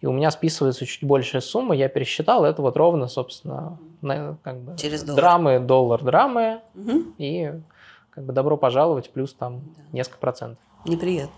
и 0.00 0.06
у 0.06 0.12
меня 0.12 0.30
списывается 0.30 0.84
чуть 0.86 1.04
большая 1.04 1.40
сумма, 1.42 1.74
я 1.74 1.88
пересчитал, 1.88 2.44
это 2.44 2.60
вот 2.62 2.76
ровно, 2.76 3.08
собственно, 3.08 3.78
на- 4.02 4.36
как 4.42 4.58
бы 4.58 4.76
Через 4.76 5.02
доллар. 5.02 5.20
драмы, 5.22 5.58
доллар, 5.60 6.02
драмы, 6.04 6.60
Мгм. 6.74 7.14
и 7.18 7.52
как 8.10 8.24
бы 8.24 8.32
добро 8.32 8.56
пожаловать, 8.56 9.10
плюс 9.10 9.32
там 9.34 9.60
несколько 9.92 10.18
процентов. 10.18 10.58
Неприятно. 10.84 11.32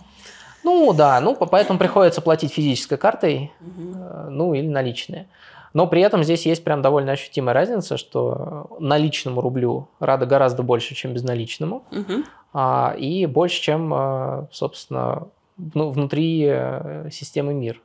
Ну 0.65 0.93
да, 0.93 1.21
ну 1.21 1.35
по- 1.37 1.47
поэтому 1.47 1.79
приходится 1.79 2.21
платить 2.21 2.53
физической 2.53 2.97
картой, 2.99 3.53
э, 3.61 4.29
ну 4.31 4.55
или 4.55 4.67
наличные. 4.69 5.29
Но 5.75 5.87
при 5.87 6.01
этом 6.03 6.25
здесь 6.25 6.47
есть 6.47 6.65
прям 6.65 6.83
довольно 6.83 7.13
ощутимая 7.13 7.55
разница, 7.55 7.97
что 7.97 8.77
наличному 8.81 9.41
рублю 9.41 9.89
рада 10.01 10.27
гораздо 10.27 10.63
больше, 10.63 10.95
чем 10.95 11.13
безналичному, 11.13 11.85
Мгм. 11.91 12.25
а, 12.53 12.95
и 12.99 13.27
больше, 13.27 13.61
чем, 13.61 13.93
э, 13.95 14.47
собственно, 14.51 15.29
ну, 15.75 15.91
внутри 15.91 16.45
э, 16.49 17.09
системы 17.13 17.55
МИР. 17.55 17.81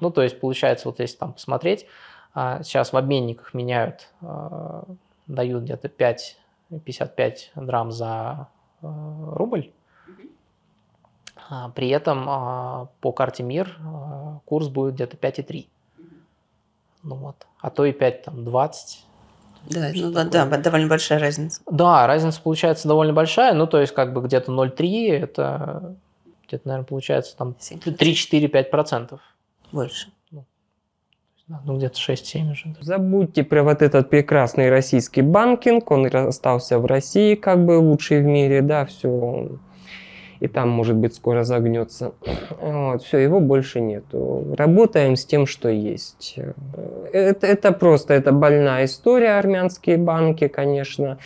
Ну, 0.00 0.10
то 0.10 0.22
есть, 0.22 0.40
получается, 0.40 0.88
вот 0.88 1.00
если 1.00 1.16
там 1.16 1.32
посмотреть, 1.32 1.86
а, 2.34 2.62
сейчас 2.62 2.92
в 2.92 2.96
обменниках 2.96 3.54
меняют, 3.54 4.08
э, 4.22 4.82
дают 5.26 5.64
где-то 5.64 5.88
5, 5.88 6.38
55 6.84 7.52
драм 7.56 7.90
за 7.90 8.48
э, 8.82 8.86
рубль. 8.86 9.72
А, 11.50 11.70
При 11.70 11.88
этом 11.88 12.24
а, 12.28 12.88
по 13.00 13.12
карте 13.12 13.42
МИР 13.42 13.78
а, 13.80 14.40
курс 14.44 14.68
будет 14.68 14.94
где-то 14.94 15.16
5,3. 15.16 15.66
Ну 17.02 17.14
вот. 17.14 17.46
А 17.60 17.70
то 17.70 17.84
и 17.84 17.92
5, 17.92 18.22
там, 18.24 18.44
20. 18.44 19.04
Да, 19.70 19.90
ну, 19.94 20.12
такое? 20.12 20.46
да, 20.46 20.58
довольно 20.58 20.88
большая 20.88 21.18
разница. 21.18 21.60
Да, 21.70 22.06
разница 22.06 22.40
получается 22.40 22.86
довольно 22.86 23.12
большая. 23.12 23.54
Ну, 23.54 23.66
то 23.66 23.80
есть, 23.80 23.94
как 23.94 24.12
бы 24.12 24.22
где-то 24.22 24.52
0,3, 24.52 25.10
это 25.10 25.96
где-то, 26.46 26.68
наверное, 26.68 26.86
получается 26.86 27.36
там 27.36 27.56
7%. 27.58 27.96
3-4-5 27.96 28.64
процентов. 28.64 29.20
Больше. 29.72 30.08
Да, 31.48 31.60
Ну, 31.64 31.78
где-то 31.78 31.98
6-7 31.98 32.52
уже. 32.52 32.74
Забудьте 32.80 33.42
про 33.42 33.62
вот 33.62 33.80
этот 33.80 34.10
прекрасный 34.10 34.68
российский 34.68 35.22
банкинг, 35.22 35.90
он 35.90 36.06
остался 36.14 36.78
в 36.78 36.84
России 36.84 37.34
как 37.34 37.64
бы 37.64 37.78
лучший 37.78 38.20
в 38.20 38.24
мире, 38.24 38.60
да, 38.60 38.84
все. 38.84 39.48
И 40.40 40.46
там, 40.46 40.68
может 40.68 40.96
быть, 40.96 41.14
скоро 41.14 41.44
загнется. 41.44 42.12
Вот, 42.60 43.02
все, 43.02 43.18
его 43.18 43.40
больше 43.40 43.80
нету. 43.80 44.54
Работаем 44.56 45.16
с 45.16 45.24
тем, 45.24 45.46
что 45.46 45.68
есть. 45.68 46.38
Это, 47.12 47.46
это 47.46 47.72
просто, 47.72 48.14
это 48.14 48.30
больная 48.32 48.84
история, 48.84 49.38
армянские 49.38 49.96
банки, 49.96 50.48
конечно. 50.48 51.18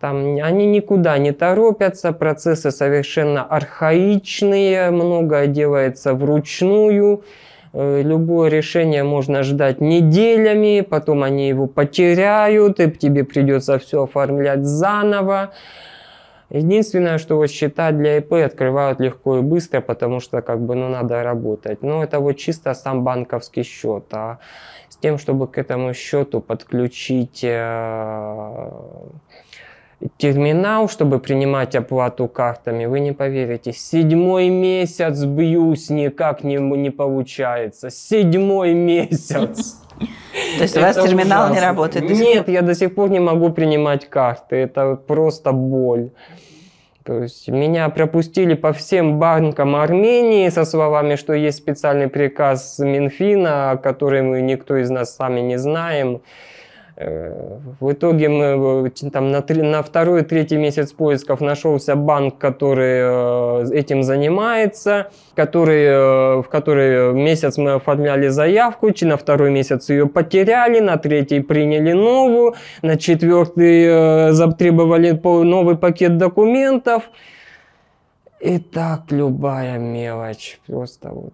Там 0.00 0.36
они 0.42 0.66
никуда 0.66 1.18
не 1.18 1.32
торопятся, 1.32 2.12
процессы 2.12 2.70
совершенно 2.70 3.44
архаичные, 3.44 4.90
многое 4.90 5.46
делается 5.46 6.14
вручную. 6.14 7.24
Э, 7.72 8.02
Любое 8.02 8.50
решение 8.50 9.04
можно 9.04 9.42
ждать 9.42 9.80
неделями, 9.80 10.80
потом 10.80 11.22
они 11.22 11.48
его 11.48 11.66
потеряют, 11.66 12.80
и 12.80 12.90
тебе 12.90 13.24
придется 13.24 13.78
все 13.78 14.04
оформлять 14.04 14.64
заново. 14.64 15.52
Единственное, 16.50 17.18
что 17.18 17.36
вот 17.36 17.48
счета 17.48 17.92
для 17.92 18.18
ИП 18.18 18.32
открывают 18.32 18.98
легко 18.98 19.38
и 19.38 19.40
быстро, 19.40 19.80
потому 19.80 20.18
что 20.18 20.42
как 20.42 20.60
бы 20.60 20.74
ну, 20.74 20.88
надо 20.88 21.22
работать. 21.22 21.82
Но 21.82 22.02
это 22.02 22.18
вот 22.18 22.32
чисто 22.32 22.74
сам 22.74 23.04
банковский 23.04 23.62
счет. 23.62 24.06
А 24.10 24.38
с 24.88 24.96
тем, 24.96 25.16
чтобы 25.16 25.46
к 25.46 25.58
этому 25.58 25.94
счету 25.94 26.40
подключить 26.40 27.44
э, 27.44 28.70
терминал, 30.16 30.88
чтобы 30.88 31.18
принимать 31.18 31.74
оплату 31.74 32.28
картами, 32.28 32.86
вы 32.86 33.00
не 33.00 33.12
поверите. 33.12 33.72
Седьмой 33.72 34.48
месяц 34.48 35.24
бьюсь, 35.24 35.90
никак 35.90 36.42
не, 36.44 36.56
не 36.56 36.90
получается. 36.90 37.90
Седьмой 37.90 38.74
месяц. 38.74 39.80
То 40.56 40.62
есть 40.62 40.76
у 40.76 40.80
вас 40.80 40.96
терминал 40.96 41.52
не 41.52 41.60
работает? 41.60 42.08
Нет, 42.08 42.48
я 42.48 42.62
до 42.62 42.74
сих 42.74 42.94
пор 42.94 43.10
не 43.10 43.20
могу 43.20 43.50
принимать 43.50 44.08
карты. 44.08 44.56
Это 44.56 44.94
просто 44.94 45.52
боль. 45.52 46.10
То 47.04 47.22
есть 47.22 47.48
меня 47.48 47.88
пропустили 47.88 48.54
по 48.54 48.72
всем 48.72 49.18
банкам 49.18 49.74
Армении 49.74 50.48
со 50.48 50.64
словами, 50.64 51.16
что 51.16 51.32
есть 51.32 51.58
специальный 51.58 52.08
приказ 52.08 52.78
Минфина, 52.78 53.78
который 53.82 54.22
мы 54.22 54.42
никто 54.42 54.76
из 54.76 54.90
нас 54.90 55.16
сами 55.16 55.40
не 55.40 55.58
знаем. 55.58 56.22
В 57.00 57.92
итоге 57.92 58.28
мы 58.28 58.86
э, 58.86 59.10
там 59.10 59.30
на, 59.30 59.40
три- 59.40 59.62
на 59.62 59.82
второй, 59.82 60.22
третий 60.22 60.58
месяц 60.58 60.92
поисков 60.92 61.40
нашелся 61.40 61.96
банк, 61.96 62.36
который 62.36 63.62
э, 63.62 63.72
этим 63.72 64.02
занимается, 64.02 65.10
который, 65.34 65.84
э, 65.84 66.42
в 66.42 66.48
который 66.50 67.14
месяц 67.14 67.56
мы 67.56 67.72
оформляли 67.72 68.28
заявку, 68.28 68.88
на 69.00 69.16
второй 69.16 69.50
месяц 69.50 69.88
ее 69.88 70.06
потеряли, 70.06 70.80
на 70.80 70.98
третий 70.98 71.40
приняли 71.40 71.92
новую, 71.92 72.54
на 72.82 72.96
четвертый 72.98 74.32
затребовали 74.32 75.18
новый 75.44 75.78
пакет 75.78 76.18
документов. 76.18 77.04
И 78.40 78.58
так 78.58 79.10
любая 79.10 79.78
мелочь, 79.78 80.60
просто 80.66 81.08
вот... 81.08 81.32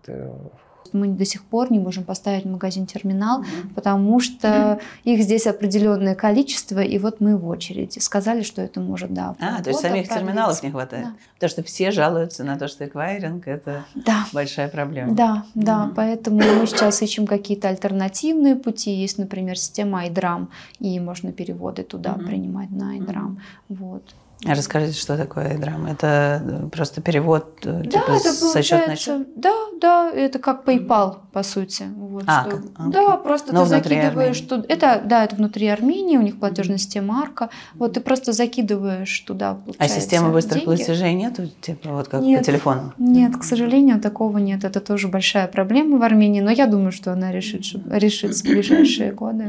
Мы 0.95 1.09
до 1.09 1.25
сих 1.25 1.43
пор 1.45 1.71
не 1.73 1.79
можем 1.79 2.05
поставить 2.05 2.45
магазин-терминал, 2.45 3.45
потому 3.75 4.21
что 4.21 4.79
их 5.05 5.23
здесь 5.23 5.47
определенное 5.47 6.15
количество, 6.15 6.81
и 6.81 6.99
вот 6.99 7.21
мы 7.21 7.37
в 7.37 7.47
очереди. 7.49 7.99
Сказали, 7.99 8.43
что 8.43 8.63
это 8.63 8.81
может, 8.81 9.13
да, 9.13 9.35
А, 9.41 9.63
то 9.63 9.71
есть 9.71 9.81
самих 9.81 10.09
терминалов 10.09 10.61
продлиться. 10.61 10.67
не 10.67 10.73
хватает. 10.73 11.05
Да. 11.05 11.13
Потому 11.35 11.51
что 11.51 11.63
все 11.63 11.91
жалуются 11.91 12.45
на 12.45 12.57
то, 12.59 12.69
что 12.69 12.85
эквайринг– 12.87 13.47
это 13.49 13.85
Да. 13.95 14.25
большая 14.33 14.69
проблема. 14.69 15.15
Да, 15.15 15.45
да, 15.55 15.87
Мгм. 15.87 15.95
поэтому 15.95 16.37
мы 16.39 16.67
сейчас 16.67 17.03
ищем 17.03 17.27
какие-то 17.27 17.69
альтернативные 17.69 18.57
пути. 18.57 18.91
Есть, 18.93 19.19
например, 19.19 19.59
система 19.59 20.07
iDram, 20.07 20.49
и 20.79 20.99
можно 21.01 21.33
переводы 21.33 21.83
туда 21.83 22.13
Мгм. 22.13 22.27
принимать 22.27 22.71
на 22.71 22.97
iDram. 22.99 23.37
Вот. 23.69 24.03
А 24.45 24.55
расскажите, 24.55 25.01
что 25.01 25.17
такое 25.17 25.57
iDram? 25.57 25.91
Это 25.91 26.43
э, 26.45 26.69
просто 26.69 27.01
перевод 27.01 27.59
э, 27.65 27.83
Да, 27.85 27.91
типа 27.91 28.11
это 28.13 28.33
со 28.33 28.63
счета 28.63 28.87
на 28.87 28.95
счет? 28.97 29.27
да, 29.35 29.55
да, 29.81 30.11
это 30.11 30.39
как 30.39 30.65
PayPal, 30.69 31.17
по 31.33 31.43
сути. 31.43 31.85
Вот, 31.97 32.25
А, 32.27 32.43
что- 32.43 32.51
как- 32.51 32.61
окей. 32.79 32.93
да, 32.93 33.17
просто 33.17 33.55
Но 33.55 33.63
ты 33.63 33.69
закидываешь 33.71 34.37
Армении. 34.43 34.49
туда. 34.49 34.65
Это, 34.69 35.03
да, 35.05 35.25
это 35.25 35.37
внутри 35.37 35.67
Армении, 35.69 36.19
у 36.19 36.23
них 36.23 36.39
платежная 36.39 36.77
система 36.77 37.19
Арка. 37.23 37.49
Вот 37.75 37.95
ты 37.95 38.01
просто 38.01 38.33
закидываешь 38.33 39.19
туда, 39.21 39.59
А 39.79 39.89
системы 39.89 40.31
быстрых 40.31 40.65
деньги. 40.65 40.77
платежей 40.77 41.15
нету? 41.15 41.49
Типа 41.63 41.91
вот 41.93 42.09
как 42.09 42.21
Нет. 42.21 42.41
по 42.41 42.45
телефону? 42.45 42.93
Нет, 42.99 43.37
к 43.39 43.43
сожалению, 43.43 44.01
такого 44.03 44.37
нет. 44.37 44.65
Это 44.65 44.81
тоже 44.81 45.09
большая 45.09 45.49
проблема 45.49 45.97
в 45.99 46.03
Армении, 46.03 46.43
но 46.43 46.51
я 46.51 46.67
думаю, 46.67 46.93
что 46.93 47.11
она 47.11 47.33
решит, 47.33 47.63
решится 47.91 48.45
в 48.45 48.49
ближайшие 48.49 49.13
годы. 49.13 49.49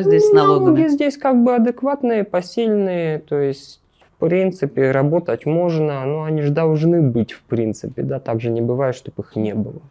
Что 0.00 0.08
здесь 0.08 0.28
с 0.28 0.32
налогами? 0.32 0.76
Налоги 0.76 0.88
здесь 0.88 1.16
как 1.16 1.42
бы 1.42 1.54
адекватные, 1.54 2.24
посильные, 2.24 3.18
то 3.20 3.38
есть 3.38 3.80
в 4.16 4.20
принципе 4.20 4.90
работать 4.90 5.46
можно, 5.46 6.04
но 6.04 6.24
они 6.24 6.42
же 6.42 6.50
должны 6.50 7.00
быть 7.02 7.32
в 7.32 7.42
принципе, 7.42 8.02
да, 8.02 8.20
так 8.20 8.40
же 8.40 8.50
не 8.50 8.60
бывает, 8.60 8.94
чтобы 8.96 9.22
их 9.22 9.36
не 9.36 9.54
было. 9.54 9.82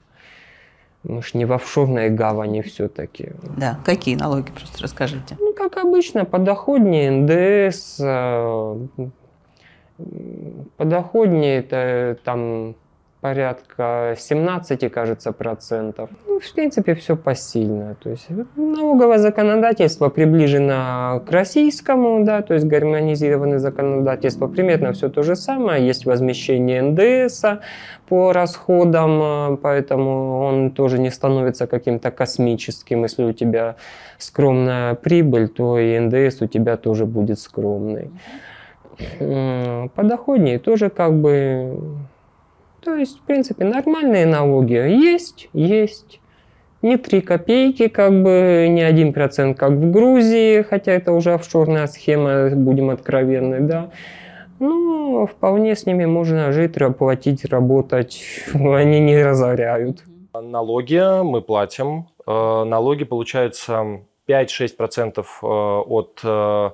Мы 1.03 1.21
ж 1.21 1.33
не 1.33 1.45
в 1.45 1.51
офшорной 1.51 2.09
гавани 2.09 2.61
все-таки. 2.61 3.31
Да, 3.57 3.79
какие 3.85 4.15
налоги, 4.15 4.51
просто 4.51 4.81
расскажите. 4.81 5.35
Ну, 5.39 5.53
как 5.53 5.77
обычно, 5.77 6.23
подоходнее 6.23 7.11
НДС, 7.11 7.99
э, 7.99 8.87
подоходнее 10.77 11.59
это 11.59 12.17
там 12.23 12.75
порядка 13.23 14.15
17, 14.17 14.91
кажется, 14.91 15.31
процентов. 15.31 16.09
Ну, 16.27 16.39
в 16.41 16.53
принципе, 16.53 16.93
все 16.93 17.15
посильно. 17.15 17.95
То 18.03 18.09
есть 18.09 18.27
налоговое 18.57 19.17
законодательство 19.17 20.09
приближено 20.09 21.21
к 21.25 21.31
российскому, 21.31 22.25
да, 22.25 22.41
то 22.41 22.53
есть 22.53 22.65
гармонизированное 22.65 23.59
законодательство. 23.59 24.47
Примерно 24.47 24.91
все 24.91 25.07
то 25.07 25.23
же 25.23 25.37
самое. 25.37 25.87
Есть 25.87 26.05
возмещение 26.05 26.81
НДС 26.81 27.45
по 28.09 28.33
расходам, 28.33 29.21
э, 29.21 29.57
поэтому 29.61 30.39
он 30.41 30.71
тоже 30.71 30.99
не 30.99 31.09
становится 31.09 31.65
каким-то 31.65 32.11
космическим. 32.11 33.03
Если 33.03 33.23
у 33.23 33.31
тебя 33.31 33.75
скромная 34.17 34.95
прибыль, 34.95 35.47
то 35.47 35.79
и 35.79 35.97
НДС 35.97 36.41
у 36.41 36.47
тебя 36.47 36.75
тоже 36.75 37.05
будет 37.05 37.39
скромный. 37.39 38.11
Подоходнее 39.95 40.59
тоже 40.59 40.89
как 40.89 41.13
бы... 41.13 41.79
То 42.83 42.95
есть, 42.95 43.19
в 43.19 43.21
принципе, 43.21 43.65
нормальные 43.65 44.25
налоги 44.25 44.73
есть, 44.73 45.49
есть. 45.53 46.19
Не 46.81 46.97
3 46.97 47.21
копейки, 47.21 47.87
как 47.87 48.11
бы, 48.11 48.67
не 48.69 48.81
1%, 48.81 49.55
как 49.55 49.71
в 49.71 49.91
Грузии, 49.91 50.63
хотя 50.63 50.91
это 50.91 51.13
уже 51.13 51.33
офшорная 51.33 51.87
схема, 51.87 52.49
будем 52.49 52.89
откровенны, 52.89 53.61
да. 53.61 53.91
Ну, 54.59 55.25
вполне 55.25 55.75
с 55.75 55.85
ними 55.85 56.05
можно 56.05 56.51
жить, 56.51 56.75
платить, 56.97 57.45
работать. 57.45 58.21
Они 58.53 58.99
не 58.99 59.23
разоряют. 59.23 60.03
Налоги 60.33 61.23
мы 61.23 61.41
платим. 61.41 62.07
Э, 62.27 62.63
налоги 62.65 63.05
получается 63.05 64.01
5-6% 64.27 65.19
э, 65.19 65.45
от 65.45 66.19
э, 66.23 66.69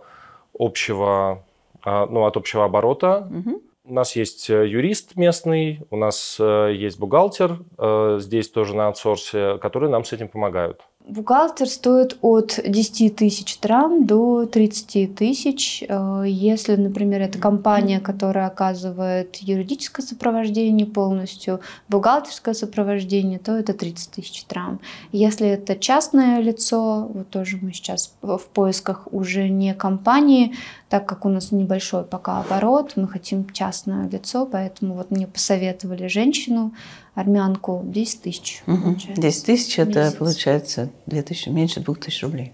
общего, 0.58 1.44
ну, 1.86 2.26
от 2.26 2.36
общего 2.36 2.66
оборота. 2.66 3.28
Мгм. 3.30 3.62
У 3.90 3.94
нас 3.94 4.16
есть 4.16 4.52
э, 4.52 4.68
юрист 4.68 5.16
местный, 5.16 5.82
у 5.90 5.98
нас 5.98 6.38
э, 6.40 6.76
есть 6.76 7.00
бухгалтер, 7.00 7.64
э, 7.80 8.20
здесь 8.22 8.48
тоже 8.48 8.76
на 8.76 8.86
аутсорсе, 8.86 9.58
которые 9.58 9.90
нам 9.90 10.06
с 10.06 10.14
этим 10.14 10.28
помогают. 10.28 10.82
Бухгалтер 11.08 11.68
стоит 11.68 12.20
от 12.22 12.60
10 12.64 13.16
тысяч 13.16 13.60
драм 13.60 14.06
до 14.06 14.46
30 14.46 15.16
тысяч. 15.16 15.84
Если, 16.24 16.76
например, 16.76 17.22
это 17.22 17.40
компания, 17.40 18.00
которая 18.00 18.46
оказывает 18.46 19.38
юридическое 19.38 20.06
сопровождение 20.06 20.86
полностью, 20.86 21.62
бухгалтерское 21.88 22.54
сопровождение, 22.54 23.40
то 23.40 23.58
это 23.58 23.74
30 23.74 24.12
тысяч 24.12 24.46
драм. 24.46 24.80
Если 25.12 25.48
это 25.48 25.76
частное 25.76 26.42
лицо, 26.42 27.10
вот 27.12 27.30
тоже 27.30 27.58
мы 27.60 27.74
сейчас 27.74 28.14
в 28.22 28.44
поисках 28.54 29.08
уже 29.12 29.50
не 29.50 29.74
компании, 29.74 30.54
так 30.90 31.08
как 31.08 31.26
у 31.26 31.30
нас 31.30 31.52
небольшой 31.52 32.04
пока 32.04 32.40
оборот, 32.42 32.94
мы 32.96 33.08
хотим 33.08 33.48
частное 33.52 34.10
лицо, 34.10 34.46
поэтому 34.46 34.96
вот 34.96 35.12
мне 35.12 35.28
посоветовали 35.28 36.08
женщину, 36.08 36.74
армянку, 37.14 37.82
10 37.86 38.22
тысяч. 38.24 38.64
Получается. 38.66 39.22
10 39.22 39.46
тысяч 39.46 39.80
это 39.80 40.00
Месяц. 40.06 40.16
получается 40.16 40.90
2000, 41.06 41.50
меньше 41.50 41.80
2000 41.82 42.24
рублей. 42.26 42.52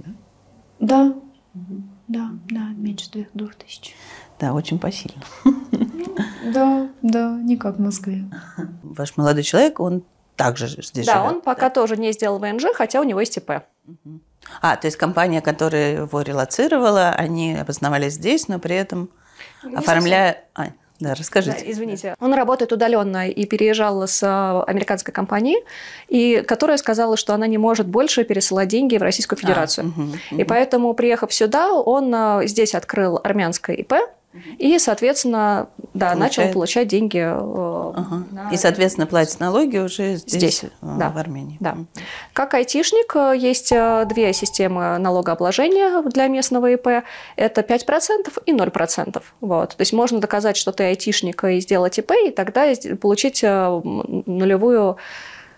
Да? 0.79 1.13
Да, 1.13 1.15
да, 2.07 2.29
да, 2.49 2.67
меньше 2.75 3.09
двух, 3.11 3.27
двух 3.33 3.55
тысяч. 3.55 3.95
да, 4.39 4.53
очень 4.53 4.79
посильно. 4.79 5.21
Да, 6.53 6.89
да, 7.01 7.39
не 7.41 7.57
как 7.57 7.77
в 7.77 7.81
Москве. 7.81 8.25
Ваш 8.83 9.17
молодой 9.17 9.43
человек, 9.43 9.79
он 9.79 10.03
также 10.35 10.67
здесь 10.67 11.05
Да, 11.05 11.21
живет? 11.23 11.35
он 11.37 11.41
пока 11.41 11.69
тоже 11.69 11.95
не 11.97 12.11
сделал 12.11 12.39
ВНЖ, 12.39 12.65
хотя 12.75 12.99
у 12.99 13.03
него 13.03 13.19
есть 13.21 13.37
ИП. 13.37 13.63
Мгм. 13.85 14.21
А, 14.61 14.75
то 14.75 14.87
есть 14.87 14.97
компания, 14.97 15.41
которая 15.41 16.01
его 16.01 16.21
релацировала, 16.21 17.09
они 17.09 17.55
обосновались 17.55 18.13
здесь, 18.13 18.47
но 18.47 18.59
при 18.59 18.75
этом 18.75 19.09
оформляя... 19.75 20.43
А, 20.53 20.67
да, 20.99 21.13
расскажите. 21.13 21.59
Да, 21.59 21.71
извините. 21.71 22.15
Он 22.21 22.33
работает 22.33 22.71
удаленно 22.71 23.29
и 23.29 23.45
переезжал 23.45 24.07
с 24.07 24.21
а, 24.23 24.63
американской 24.63 25.13
компании, 25.13 25.57
и 26.07 26.41
которая 26.47 26.77
сказала, 26.77 27.17
что 27.17 27.33
она 27.33 27.47
не 27.47 27.57
может 27.57 27.85
больше 27.85 28.23
пересылать 28.23 28.69
деньги 28.69 28.97
в 28.97 29.01
Российскую 29.01 29.37
Федерацию. 29.37 29.85
А, 29.85 29.99
мгм, 29.99 30.19
И 30.31 30.35
мгм. 30.35 30.45
поэтому, 30.45 30.93
приехав 30.93 31.33
сюда, 31.33 31.73
он 31.73 32.13
а, 32.15 32.45
здесь 32.45 32.73
открыл 32.73 33.19
армянское 33.21 33.75
ИП, 33.75 33.93
и, 34.57 34.77
соответственно, 34.79 35.69
да, 35.93 36.15
начал 36.15 36.43
Получает. 36.43 36.53
получать 36.53 36.87
деньги. 36.87 37.19
э, 37.19 37.31
Ага. 37.95 38.23
на- 38.31 38.49
И, 38.51 38.57
соответственно, 38.57 39.07
платит 39.07 39.39
налоги 39.39 39.77
уже 39.77 40.15
здесь, 40.15 40.59
Здесь, 40.59 40.63
а, 40.81 40.97
да. 40.97 41.09
в 41.09 41.17
Армении. 41.17 41.57
Да. 41.59 41.77
Как 42.33 42.53
айтишник 42.53 43.15
э, 43.15 43.33
есть 43.37 43.71
э, 43.71 44.05
две 44.09 44.33
системы 44.33 44.97
налогообложения 44.97 46.01
для 46.03 46.27
местного 46.27 46.71
ИП. 46.71 47.03
Это 47.35 47.61
5% 47.61 48.37
и 48.45 48.51
0%. 48.53 49.21
Вот. 49.41 49.69
То 49.69 49.81
есть 49.81 49.93
можно 49.93 50.19
доказать, 50.19 50.57
что 50.57 50.71
ты 50.71 50.83
айтишник 50.83 51.43
и 51.43 51.59
сделать 51.59 51.97
ИП, 51.99 52.11
и 52.25 52.31
тогда 52.31 52.71
получить 53.01 53.43
э, 53.43 53.81
нулевую 53.83 54.97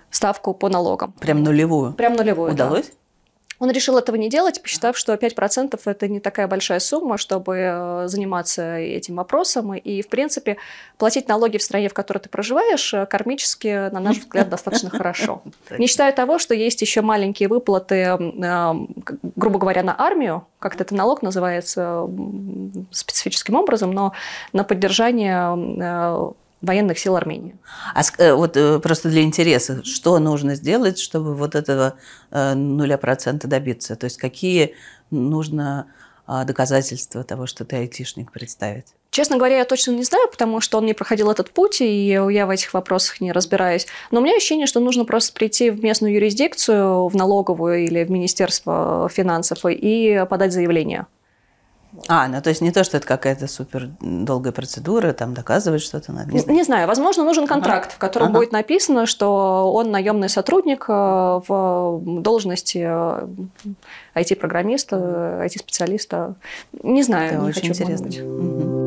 ставку 0.09 0.53
по 0.53 0.69
налогам. 0.69 1.13
Прям 1.19 1.43
нулевую. 1.43 1.93
Прям 1.93 2.13
нулевую. 2.13 2.53
да. 2.53 2.81
Он 3.59 3.71
решил 3.71 3.97
этого 3.97 4.15
не 4.15 4.29
делать, 4.29 4.61
посчитав, 4.61 4.97
что 4.97 5.13
5% 5.13 5.79
это 5.85 6.07
не 6.07 6.19
такая 6.19 6.47
большая 6.47 6.79
сумма, 6.79 7.17
чтобы 7.17 7.57
э, 7.57 8.07
заниматься 8.07 8.77
этим 8.77 9.15
вопросом. 9.15 9.73
И, 9.73 10.01
в 10.01 10.09
принципе, 10.09 10.57
платить 10.97 11.27
налоги 11.27 11.57
в 11.57 11.63
стране, 11.63 11.89
в 11.89 11.93
которой 11.93 12.19
ты 12.19 12.29
проживаешь, 12.29 12.93
э, 12.93 13.05
кармически, 13.07 13.89
на 13.89 13.99
наш 13.99 14.17
взгляд, 14.17 14.49
достаточно 14.49 14.89
хорошо. 14.89 15.41
Не 15.77 15.87
считая 15.87 16.11
того, 16.11 16.37
что 16.37 16.53
есть 16.53 16.81
еще 16.81 17.01
маленькие 17.01 17.49
выплаты, 17.49 18.17
грубо 19.35 19.59
говоря, 19.59 19.83
на 19.83 19.99
армию, 19.99 20.45
как-то 20.59 20.83
это 20.83 20.95
налог 20.95 21.21
называется 21.21 22.07
специфическим 22.91 23.55
образом, 23.55 23.91
но 23.91 24.13
на 24.53 24.63
поддержание 24.63 25.55
э, 25.81 26.31
военных 26.61 26.97
сил 26.97 27.15
Армении. 27.15 27.55
А 27.93 28.01
э, 28.17 28.33
вот 28.33 28.57
э, 28.57 28.79
просто 28.79 29.09
для 29.09 29.21
интереса, 29.21 29.83
что 29.83 30.17
нужно 30.19 30.55
сделать, 30.55 30.99
чтобы 30.99 31.35
вот 31.35 31.55
этого 31.55 31.95
э, 32.31 32.53
нуля 32.53 32.97
процента 32.97 33.47
добиться? 33.47 33.95
То 33.95 34.05
есть 34.05 34.17
какие 34.17 34.75
нужно 35.11 35.87
а, 36.29 36.43
доказательства 36.43 37.23
того, 37.23 37.47
что 37.47 37.63
ты 37.63 37.77
айтишник, 37.77 38.33
представить? 38.33 38.87
Честно 39.11 39.37
говоря, 39.37 39.59
я 39.59 39.65
точно 39.65 39.91
не 39.91 40.03
знаю, 40.03 40.27
потому 40.29 40.59
что 40.59 40.77
он 40.77 40.85
не 40.85 40.93
проходил 40.93 41.31
этот 41.31 41.51
путь, 41.51 41.79
и 41.79 42.07
я 42.09 42.45
в 42.45 42.49
этих 42.49 42.73
вопросах 42.73 43.21
не 43.21 43.31
разбираюсь. 43.31 43.87
Но 44.11 44.19
у 44.19 44.23
меня 44.23 44.35
ощущение, 44.35 44.67
что 44.67 44.81
нужно 44.81 45.05
просто 45.05 45.31
прийти 45.31 45.69
в 45.69 45.81
местную 45.81 46.13
юрисдикцию, 46.13 47.07
в 47.07 47.15
налоговую 47.15 47.85
или 47.85 48.03
в 48.03 48.11
Министерство 48.11 49.09
финансов 49.09 49.59
и 49.65 50.25
подать 50.29 50.51
заявление. 50.51 51.07
А, 52.07 52.27
ну 52.27 52.41
то 52.41 52.49
есть 52.49 52.61
не 52.61 52.71
то, 52.71 52.83
что 52.83 52.97
это 52.97 53.05
какая-то 53.07 53.47
супер 53.47 53.89
долгая 54.01 54.53
процедура, 54.53 55.13
там 55.13 55.33
доказывать 55.33 55.81
что-то 55.81 56.11
надо. 56.11 56.31
Не 56.31 56.43
Не, 56.45 56.63
знаю. 56.63 56.87
возможно, 56.87 57.23
нужен 57.23 57.47
контракт, 57.47 57.91
в 57.93 57.97
котором 57.97 58.27
Ага. 58.29 58.39
будет 58.39 58.51
написано, 58.51 59.05
что 59.05 59.71
он 59.73 59.91
наемный 59.91 60.29
сотрудник 60.29 60.85
э, 60.87 60.93
в 61.47 62.01
должности 62.21 62.85
э, 62.87 63.27
IT-программиста, 64.15 65.41
IT-специалиста. 65.45 66.35
Не 66.83 67.03
знаю, 67.03 67.27
Это 67.33 67.41
не 67.41 67.47
очень 67.49 67.61
хочу 67.69 67.83
интересно. 67.83 68.23
Мгм. 68.23 68.86